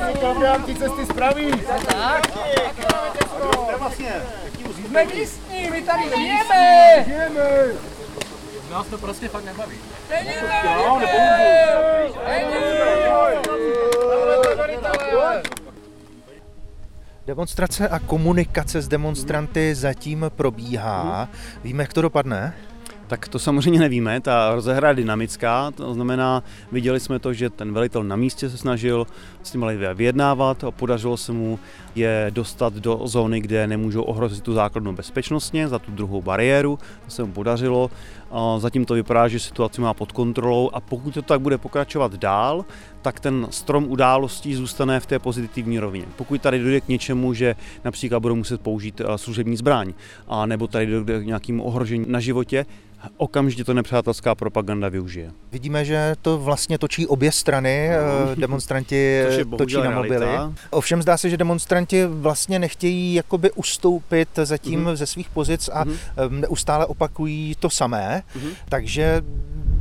Nikam 0.08 0.42
dám 0.42 0.62
ty 0.62 0.74
cesty 0.74 1.06
spraví. 1.06 1.52
Tak. 1.86 2.26
To 2.26 3.66
je 3.70 3.76
vlastně. 3.76 4.22
Jsme 4.86 5.04
místní, 5.04 5.70
my 5.70 5.82
tady 5.82 6.02
žijeme. 6.16 7.04
Žijeme. 7.06 7.66
Nás 8.70 8.86
to 8.86 8.98
prostě 8.98 9.28
fakt 9.28 9.44
nebaví. 9.44 9.78
No, 10.64 11.00
Demonstrace 17.26 17.88
a 17.88 17.98
komunikace 17.98 18.82
s 18.82 18.88
demonstranty 18.88 19.74
zatím 19.74 20.26
probíhá. 20.36 21.28
Víme, 21.64 21.82
jak 21.82 21.92
to 21.92 22.02
dopadne? 22.02 22.54
Tak 23.06 23.28
to 23.28 23.38
samozřejmě 23.38 23.80
nevíme, 23.80 24.20
ta 24.20 24.54
rozehra 24.54 24.88
je 24.88 24.94
dynamická, 24.94 25.70
to 25.70 25.94
znamená, 25.94 26.42
viděli 26.72 27.00
jsme 27.00 27.18
to, 27.18 27.32
že 27.32 27.50
ten 27.50 27.72
velitel 27.72 28.04
na 28.04 28.16
místě 28.16 28.50
se 28.50 28.58
snažil 28.58 29.06
s 29.46 29.50
těmi 29.50 29.64
lidmi 29.64 29.86
vyjednávat 29.94 30.64
a 30.64 30.70
podařilo 30.70 31.16
se 31.16 31.32
mu 31.32 31.58
je 31.94 32.26
dostat 32.30 32.74
do 32.74 33.00
zóny, 33.04 33.40
kde 33.40 33.66
nemůžou 33.66 34.02
ohrozit 34.02 34.44
tu 34.44 34.52
základnu 34.52 34.92
bezpečnostně, 34.92 35.68
za 35.68 35.78
tu 35.78 35.90
druhou 35.90 36.22
bariéru, 36.22 36.78
to 37.04 37.10
se 37.10 37.24
mu 37.24 37.32
podařilo. 37.32 37.90
Zatím 38.58 38.84
to 38.84 38.94
vypadá, 38.94 39.28
že 39.28 39.38
situaci 39.38 39.80
má 39.80 39.94
pod 39.94 40.12
kontrolou 40.12 40.70
a 40.72 40.80
pokud 40.80 41.14
to 41.14 41.22
tak 41.22 41.40
bude 41.40 41.58
pokračovat 41.58 42.14
dál, 42.14 42.64
tak 43.02 43.20
ten 43.20 43.46
strom 43.50 43.84
událostí 43.88 44.54
zůstane 44.54 45.00
v 45.00 45.06
té 45.06 45.18
pozitivní 45.18 45.78
rovině. 45.78 46.06
Pokud 46.16 46.42
tady 46.42 46.58
dojde 46.58 46.80
k 46.80 46.88
něčemu, 46.88 47.34
že 47.34 47.56
například 47.84 48.20
budou 48.20 48.34
muset 48.34 48.60
použít 48.60 49.00
eh, 49.00 49.18
služební 49.18 49.56
zbraň, 49.56 49.92
a 50.28 50.46
nebo 50.46 50.66
tady 50.66 50.86
dojde 50.86 51.20
k 51.20 51.26
nějakému 51.26 51.62
ohrožení 51.62 52.04
na 52.08 52.20
životě, 52.20 52.66
okamžitě 53.16 53.64
to 53.64 53.74
nepřátelská 53.74 54.34
propaganda 54.34 54.88
využije. 54.88 55.30
Vidíme, 55.52 55.84
že 55.84 56.14
to 56.22 56.38
vlastně 56.38 56.78
točí 56.78 57.06
obě 57.06 57.32
strany, 57.32 57.88
eh, 57.88 58.36
demonstranti 58.36 59.22
Je 59.38 59.44
točí 59.44 59.76
na 59.76 59.90
mobily. 59.90 60.16
realita. 60.18 60.52
Ovšem 60.70 61.02
zdá 61.02 61.16
se, 61.16 61.30
že 61.30 61.36
demonstranti 61.36 62.06
vlastně 62.06 62.58
nechtějí 62.58 63.14
jakoby 63.14 63.50
ustoupit 63.52 64.28
zatím 64.42 64.80
Mhm. 64.80 64.96
ze 64.96 65.06
svých 65.06 65.28
pozic 65.28 65.68
a 65.72 65.84
em, 66.16 66.40
neustále 66.40 66.86
opakují 66.86 67.54
to 67.60 67.70
samé, 67.70 68.22
Mhm. 68.34 68.48
takže 68.68 69.22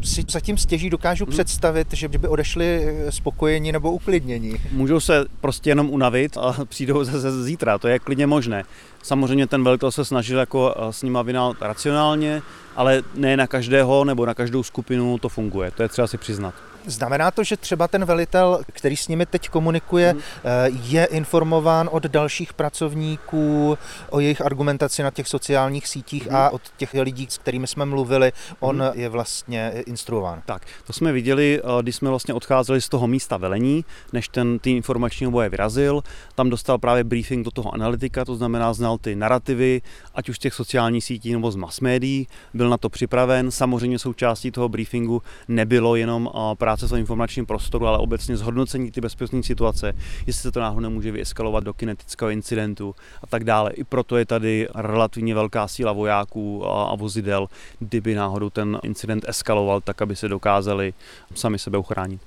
si 0.04 0.24
zatím 0.32 0.58
stěží 0.58 0.90
dokážu 0.90 1.26
představit, 1.26 1.88
že 1.94 2.08
by 2.08 2.28
odešli 2.28 2.66
eh, 2.86 3.12
spokojeni 3.12 3.72
nebo 3.72 3.92
uklidnění. 3.92 4.56
Můžou 4.72 5.00
se 5.00 5.26
prostě 5.42 5.70
jenom 5.70 5.90
unavit 5.90 6.38
a 6.38 6.56
přijdou 6.66 7.04
zase 7.04 7.44
zítra, 7.44 7.78
to 7.78 7.88
je 7.88 8.00
klidně 8.00 8.28
možné. 8.28 8.64
Samozřejmě 9.04 9.48
ten 9.48 9.64
velitel 9.64 9.92
se 9.92 10.06
snažil 10.06 10.40
jako 10.40 10.76
eh, 10.78 10.94
s 10.94 11.04
nima 11.04 11.22
vynát 11.22 11.58
racionálně, 11.62 12.42
ale 12.76 13.04
ne 13.16 13.38
na 13.38 13.48
každého 13.48 14.06
nebo 14.06 14.26
na 14.26 14.34
každou 14.34 14.64
skupinu 14.64 15.18
to 15.18 15.30
funguje, 15.30 15.72
to 15.72 15.84
je 15.84 15.90
třeba 15.90 16.08
si 16.08 16.18
přiznat. 16.18 16.54
Znamená 16.88 17.32
to, 17.32 17.44
že 17.44 17.58
třeba 17.58 17.88
ten 17.88 18.06
velitel, 18.06 18.62
který 18.72 18.98
s 18.98 19.08
nimi 19.08 19.26
teď 19.26 19.50
komunikuje, 19.50 20.14
Mhm. 20.14 20.22
eh, 20.44 20.70
je 20.84 21.06
informován 21.06 21.90
od 21.92 22.04
dalších 22.04 22.54
pracovníků 22.54 23.78
o 24.10 24.20
jejich 24.20 24.42
argumentaci 24.42 25.04
na 25.04 25.12
těch 25.12 25.28
sociálních 25.28 25.88
sítích 25.88 26.32
a 26.32 26.50
od 26.50 26.62
těch 26.78 26.94
lidí, 26.94 27.28
s 27.30 27.38
kterými 27.38 27.68
jsme 27.68 27.86
mluvili, 27.86 28.32
on 28.60 28.84
je 28.94 29.10
vlastně 29.10 29.74
instruován. 29.86 30.42
Tak, 30.46 30.62
to 30.88 30.94
jsme 30.94 31.12
viděli, 31.12 31.62
eh, 31.64 31.84
když 31.84 31.96
jsme 31.96 32.10
vlastně 32.10 32.34
odcházeli 32.34 32.82
z 32.82 32.90
toho 32.90 33.08
místa 33.08 33.38
velení, 33.38 33.86
než 34.14 34.28
ten 34.28 34.60
tým 34.60 34.78
informačního 34.78 35.32
boje 35.32 35.50
vyrazil. 35.50 36.02
Tam 36.36 36.50
dostal 36.50 36.78
právě 36.78 37.04
briefing 37.04 37.46
do 37.46 37.52
toho 37.52 37.74
analytika, 37.74 38.26
to 38.26 38.36
znamená 38.36 38.74
znal 38.74 38.98
ty 38.98 39.16
narrativy, 39.16 39.82
ať 40.16 40.30
už 40.30 40.36
z 40.36 40.40
těch 40.40 40.54
sociálních 40.54 41.04
sítí 41.04 41.34
nebo 41.34 41.52
z 41.52 41.56
mass 41.56 41.80
médií, 41.80 42.28
byl 42.54 42.70
na 42.70 42.78
to 42.78 42.90
připraven. 42.90 43.52
Samozřejmě 43.52 44.00
součástí 44.00 44.52
toho 44.52 44.70
briefingu 44.70 45.22
nebylo 45.48 45.96
jenom 45.96 46.30
eh, 46.36 46.56
práce 46.76 46.96
v 46.96 47.00
informačním 47.00 47.46
prostoru, 47.46 47.88
ale 47.88 47.98
obecně 47.98 48.38
zhodnocení 48.38 48.92
ty 48.92 49.02
bezpečné 49.02 49.44
situace, 49.44 49.94
jestli 50.28 50.42
se 50.42 50.52
to 50.52 50.60
náhodou 50.60 50.80
nemůže 50.80 51.12
vyeskalovat 51.12 51.64
do 51.64 51.74
kinetického 51.74 52.30
incidentu 52.30 52.96
a 53.24 53.28
tak 53.28 53.44
dále. 53.44 53.72
I 53.72 53.84
proto 53.84 54.18
je 54.18 54.26
tady 54.26 54.68
relativně 54.76 55.36
velká 55.36 55.68
síla 55.68 55.94
vojáků 55.94 56.68
a 56.68 56.96
vozidel, 56.96 57.48
kdyby 57.80 58.16
náhodou 58.16 58.50
ten 58.50 58.80
incident 58.84 59.26
eskaloval, 59.28 59.82
tak 59.82 60.02
aby 60.02 60.16
se 60.16 60.28
dokázali 60.28 60.94
sami 61.36 61.60
sebe 61.60 61.78
uchránit. 61.78 62.22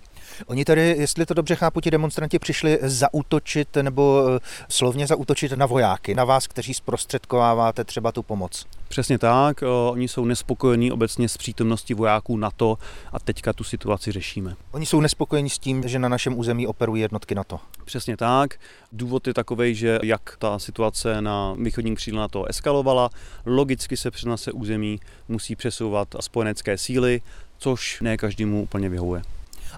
Oni 0.47 0.65
tady, 0.65 0.95
jestli 0.99 1.27
to 1.27 1.35
dobře 1.35 1.55
chápu, 1.55 1.81
ti 1.81 1.91
demonstranti 1.91 2.39
přišli 2.39 2.79
zaútočit 2.83 3.77
nebo 3.83 4.25
eh, 4.37 4.41
slovně 4.69 5.07
zaútočit 5.07 5.53
na 5.53 5.67
vojáky, 5.67 6.15
na 6.15 6.25
vás, 6.25 6.47
kteří 6.47 6.75
zprostředkováváte 6.75 7.85
třeba 7.85 8.13
tu 8.13 8.23
pomoc. 8.23 8.67
Přesně 8.89 9.19
tak, 9.19 9.63
o, 9.63 9.91
oni 9.93 10.09
jsou 10.09 10.25
nespokojení 10.25 10.93
obecně 10.93 11.29
s 11.29 11.37
přítomností 11.37 11.95
vojáků 11.95 12.37
NATO 12.37 12.79
a 13.13 13.19
teďka 13.19 13.53
tu 13.53 13.65
situaci 13.65 14.13
řešíme. 14.13 14.57
Oni 14.73 14.87
jsou 14.87 15.01
nespokojeni 15.01 15.51
s 15.51 15.59
tím, 15.59 15.89
že 15.89 15.99
na 15.99 16.09
našem 16.09 16.39
území 16.39 16.67
operují 16.67 17.03
jednotky 17.03 17.35
NATO. 17.35 17.61
Přesně 17.85 18.17
tak. 18.17 18.55
Důvod 18.93 19.27
je 19.27 19.35
takový, 19.35 19.75
že 19.75 19.99
jak 20.03 20.37
ta 20.39 20.59
situace 20.59 21.23
na 21.23 21.55
východním 21.59 21.95
křídle 21.95 22.21
NATO 22.21 22.45
eskalovala, 22.45 23.11
logicky 23.47 23.97
se 23.97 24.11
přes 24.11 24.25
naše 24.25 24.53
území 24.53 25.01
musí 25.29 25.57
přesouvat 25.57 26.09
spojenecké 26.21 26.79
síly, 26.79 27.21
což 27.59 28.01
ne 28.01 28.17
každému 28.17 28.63
úplně 28.63 28.89
vyhovuje. 28.89 29.23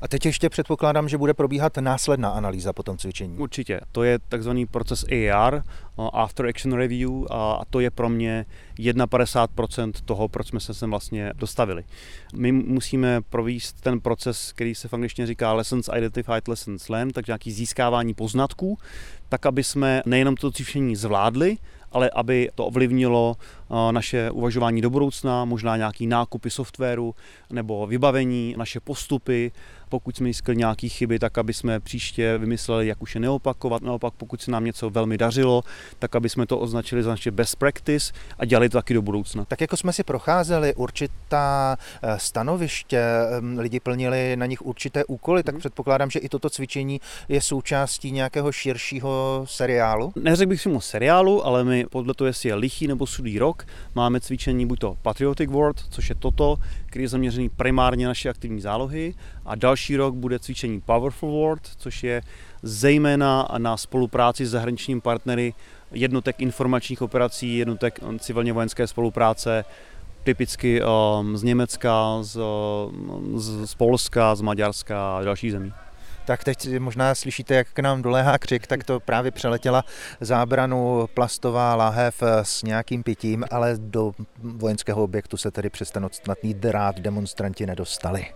A 0.02 0.08
teď 0.08 0.26
ještě 0.26 0.48
předpokládám, 0.48 1.08
že 1.08 1.18
bude 1.18 1.34
probíhat 1.34 1.76
následná 1.76 2.30
analýza 2.30 2.72
po 2.72 2.82
tom 2.82 2.98
cvičení. 2.98 3.38
Určitě. 3.38 3.80
To 3.92 4.02
je 4.02 4.18
takzvaný 4.28 4.66
proces 4.66 5.04
AR, 5.32 5.62
After 6.12 6.46
Action 6.46 6.72
Review, 6.72 7.10
a 7.30 7.62
to 7.70 7.80
je 7.80 7.90
pro 7.90 8.08
mě 8.08 8.46
51% 8.78 9.92
toho, 10.04 10.28
proč 10.28 10.48
jsme 10.48 10.60
se 10.60 10.74
sem 10.74 10.90
vlastně 10.90 11.32
dostavili. 11.36 11.84
My 12.34 12.52
musíme 12.52 13.20
províst 13.20 13.80
ten 13.80 14.00
proces, 14.00 14.52
který 14.52 14.74
se 14.74 14.88
v 14.88 14.94
angličtině 14.94 15.26
říká 15.26 15.52
Lessons 15.52 15.90
Identified, 15.96 16.48
Lessons 16.48 16.88
Learned, 16.88 17.14
takže 17.14 17.30
nějaký 17.30 17.52
získávání 17.52 18.14
poznatků, 18.14 18.78
tak 19.28 19.46
aby 19.46 19.64
jsme 19.64 20.02
nejenom 20.06 20.34
to 20.34 20.52
cvičení 20.52 20.96
zvládli, 20.96 21.56
ale 21.92 22.10
aby 22.10 22.50
to 22.54 22.66
ovlivnilo 22.66 23.36
naše 23.90 24.30
uvažování 24.30 24.80
do 24.80 24.90
budoucna, 24.90 25.44
možná 25.44 25.76
nějaký 25.76 26.06
nákupy 26.06 26.50
softwaru 26.50 27.14
nebo 27.50 27.86
vybavení, 27.86 28.54
naše 28.58 28.80
postupy, 28.80 29.52
pokud 29.90 30.16
jsme 30.16 30.24
zjistili 30.24 30.56
nějaké 30.56 30.88
chyby, 30.88 31.18
tak 31.18 31.38
aby 31.38 31.54
jsme 31.54 31.80
příště 31.80 32.38
vymysleli, 32.38 32.86
jak 32.86 33.02
už 33.02 33.14
je 33.14 33.20
neopakovat. 33.20 33.82
Naopak, 33.82 34.14
pokud 34.16 34.42
se 34.42 34.50
nám 34.50 34.64
něco 34.64 34.90
velmi 34.90 35.18
dařilo, 35.18 35.62
tak 35.98 36.16
aby 36.16 36.28
jsme 36.28 36.46
to 36.46 36.58
označili 36.58 37.02
za 37.02 37.10
naše 37.10 37.30
best 37.30 37.56
practice 37.56 38.12
a 38.38 38.44
dělali 38.44 38.68
to 38.68 38.78
taky 38.78 38.94
do 38.94 39.02
budoucna. 39.02 39.44
Tak 39.44 39.60
jako 39.60 39.76
jsme 39.76 39.92
si 39.92 40.02
procházeli 40.02 40.74
určitá 40.74 41.76
eh, 42.02 42.18
stanoviště, 42.18 43.04
lidi 43.58 43.80
plnili 43.80 44.36
na 44.36 44.46
nich 44.46 44.62
určité 44.62 45.04
úkoly, 45.04 45.42
tak 45.42 45.54
mm. 45.54 45.58
předpokládám, 45.58 46.10
že 46.10 46.18
i 46.18 46.28
toto 46.28 46.50
cvičení 46.50 47.00
je 47.28 47.40
součástí 47.40 48.10
nějakého 48.12 48.52
širšího 48.52 49.44
seriálu. 49.48 50.12
Neřekl 50.16 50.48
bych 50.48 50.60
si 50.60 50.68
mu 50.68 50.80
seriálu, 50.80 51.46
ale 51.46 51.64
my 51.64 51.86
podle 51.90 52.14
toho, 52.14 52.26
jestli 52.26 52.48
je 52.48 52.54
lichý 52.54 52.86
nebo 52.86 53.06
sudý 53.06 53.38
rok, 53.38 53.66
máme 53.94 54.20
cvičení 54.20 54.66
buď 54.66 54.78
to 54.78 54.96
Patriotic 55.02 55.50
World, 55.50 55.76
což 55.90 56.08
je 56.08 56.14
toto, 56.14 56.56
který 56.90 57.02
je 57.04 57.08
zaměřený 57.08 57.48
primárně 57.48 58.06
naše 58.06 58.28
aktivní 58.28 58.60
zálohy 58.60 59.14
a 59.44 59.54
další 59.54 59.96
rok 59.96 60.14
bude 60.14 60.38
cvičení 60.38 60.80
Powerful 60.80 61.30
World, 61.30 61.70
což 61.76 62.02
je 62.02 62.22
zejména 62.62 63.48
na 63.58 63.76
spolupráci 63.76 64.46
s 64.46 64.50
zahraničními 64.50 65.00
partnery 65.00 65.54
jednotek 65.92 66.40
informačních 66.40 67.02
operací, 67.02 67.56
jednotek 67.56 68.00
civilně 68.18 68.52
vojenské 68.52 68.86
spolupráce, 68.86 69.64
typicky 70.24 70.82
um, 70.82 71.36
z 71.36 71.42
Německa, 71.42 72.18
z, 72.20 72.40
z, 73.34 73.66
z 73.66 73.74
Polska, 73.74 74.34
z 74.34 74.40
Maďarska 74.40 75.18
a 75.18 75.22
dalších 75.24 75.52
zemí. 75.52 75.72
Tak 76.30 76.44
teď 76.44 76.78
možná 76.78 77.14
slyšíte, 77.14 77.54
jak 77.54 77.68
k 77.72 77.78
nám 77.78 78.02
doléhá 78.02 78.38
křik, 78.38 78.66
tak 78.66 78.84
to 78.84 79.00
právě 79.00 79.30
přeletěla 79.30 79.84
zábranu 80.20 81.08
plastová 81.14 81.74
lahev 81.74 82.22
s 82.42 82.62
nějakým 82.62 83.02
pitím, 83.02 83.44
ale 83.50 83.74
do 83.76 84.12
vojenského 84.38 85.02
objektu 85.02 85.36
se 85.36 85.50
tedy 85.50 85.70
přes 85.70 85.90
ten 85.90 86.04
odstatný 86.04 86.54
drát 86.54 87.00
demonstranti 87.00 87.66
nedostali. 87.66 88.26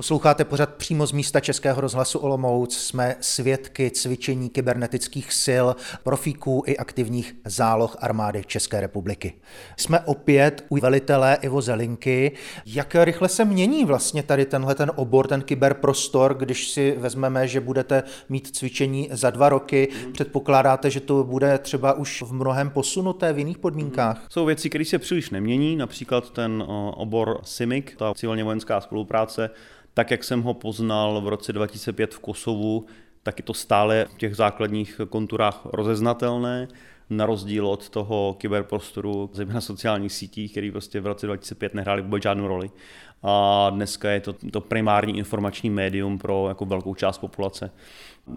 Posloucháte 0.00 0.44
pořad 0.44 0.74
přímo 0.74 1.06
z 1.06 1.12
místa 1.12 1.40
Českého 1.40 1.80
rozhlasu 1.80 2.18
Olomouc. 2.18 2.76
Jsme 2.76 3.16
svědky 3.20 3.90
cvičení 3.90 4.50
kybernetických 4.50 5.32
sil, 5.44 5.66
profíků 6.02 6.62
i 6.66 6.76
aktivních 6.76 7.36
záloh 7.44 7.96
armády 8.00 8.44
České 8.46 8.80
republiky. 8.80 9.32
Jsme 9.76 10.00
opět 10.00 10.64
u 10.68 10.76
velitele 10.80 11.38
Ivo 11.42 11.60
Zelinky. 11.60 12.32
Jak 12.66 12.94
rychle 12.94 13.28
se 13.28 13.44
mění 13.44 13.84
vlastně 13.84 14.22
tady 14.22 14.46
tenhle 14.46 14.74
ten 14.74 14.92
obor, 14.96 15.26
ten 15.26 15.42
kyberprostor, 15.42 16.34
když 16.34 16.70
si 16.70 16.96
vezmeme, 16.98 17.48
že 17.48 17.60
budete 17.60 18.02
mít 18.28 18.56
cvičení 18.56 19.08
za 19.12 19.30
dva 19.30 19.48
roky, 19.48 19.88
předpokládáte, 20.12 20.90
že 20.90 21.00
to 21.00 21.24
bude 21.24 21.58
třeba 21.58 21.92
už 21.92 22.22
v 22.22 22.32
mnohem 22.32 22.70
posunuté 22.70 23.32
v 23.32 23.38
jiných 23.38 23.58
podmínkách? 23.58 24.26
Jsou 24.28 24.44
věci, 24.44 24.68
které 24.68 24.84
se 24.84 24.98
příliš 24.98 25.30
nemění, 25.30 25.76
například 25.76 26.30
ten 26.30 26.64
obor 26.94 27.40
CIMIC, 27.44 27.86
ta 27.96 28.14
civilně 28.14 28.44
vojenská 28.44 28.80
spolupráce, 28.80 29.50
tak 29.94 30.10
jak 30.10 30.24
jsem 30.24 30.42
ho 30.42 30.54
poznal 30.54 31.20
v 31.20 31.28
roce 31.28 31.52
2005 31.52 32.14
v 32.14 32.18
Kosovu, 32.18 32.86
tak 33.22 33.38
je 33.38 33.44
to 33.44 33.54
stále 33.54 34.06
v 34.14 34.18
těch 34.18 34.36
základních 34.36 35.00
konturách 35.08 35.60
rozeznatelné, 35.64 36.68
na 37.10 37.26
rozdíl 37.26 37.66
od 37.66 37.88
toho 37.88 38.36
kyberprostoru, 38.38 39.30
zejména 39.32 39.60
sociálních 39.60 40.12
sítí, 40.12 40.48
který 40.48 40.70
prostě 40.70 41.00
v 41.00 41.06
roce 41.06 41.26
2005 41.26 41.74
nehráli 41.74 42.02
vůbec 42.02 42.22
žádnou 42.22 42.48
roli. 42.48 42.70
A 43.22 43.70
dneska 43.70 44.10
je 44.10 44.20
to, 44.20 44.32
to 44.32 44.60
primární 44.60 45.18
informační 45.18 45.70
médium 45.70 46.18
pro 46.18 46.48
jako 46.48 46.64
velkou 46.64 46.94
část 46.94 47.18
populace. 47.18 47.70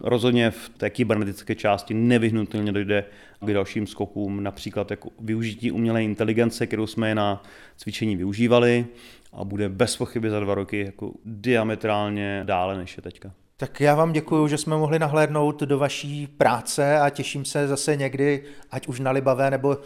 Rozhodně 0.01 0.51
v 0.51 0.69
té 0.69 0.89
kybernetické 0.89 1.55
části 1.55 1.93
nevyhnutelně 1.93 2.71
dojde 2.71 3.05
k 3.39 3.53
dalším 3.53 3.87
skokům, 3.87 4.43
například 4.43 4.91
jako 4.91 5.09
využití 5.19 5.71
umělé 5.71 6.03
inteligence, 6.03 6.67
kterou 6.67 6.87
jsme 6.87 7.15
na 7.15 7.43
cvičení 7.77 8.15
využívali, 8.15 8.85
a 9.33 9.43
bude 9.43 9.69
bez 9.69 9.97
pochyby 9.97 10.29
za 10.29 10.39
dva 10.39 10.55
roky 10.55 10.79
jako 10.85 11.11
diametrálně 11.25 12.43
dále 12.45 12.77
než 12.77 12.97
je 12.97 13.03
teďka. 13.03 13.31
Tak 13.57 13.81
já 13.81 13.95
vám 13.95 14.11
děkuji, 14.11 14.47
že 14.47 14.57
jsme 14.57 14.77
mohli 14.77 14.99
nahlédnout 14.99 15.61
do 15.61 15.79
vaší 15.79 16.27
práce 16.27 16.99
a 16.99 17.09
těším 17.09 17.45
se 17.45 17.67
zase 17.67 17.95
někdy, 17.95 18.43
ať 18.71 18.87
už 18.87 18.99
na 18.99 19.11
Libavé 19.11 19.51
nebo 19.51 19.77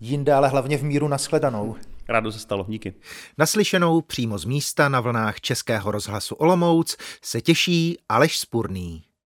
jinde, 0.00 0.32
ale 0.32 0.48
hlavně 0.48 0.78
v 0.78 0.84
míru 0.84 1.08
nashledanou. 1.08 1.76
Rádo 2.08 2.32
se 2.32 2.38
stalo, 2.38 2.64
díky. 2.68 2.94
Naslyšenou 3.38 4.00
přímo 4.00 4.38
z 4.38 4.44
místa 4.44 4.88
na 4.88 5.00
vlnách 5.00 5.40
Českého 5.40 5.90
rozhlasu 5.90 6.34
Olomouc 6.34 6.96
se 7.22 7.40
těší 7.40 7.98
Aleš 8.08 8.38
Spurný. 8.38 9.02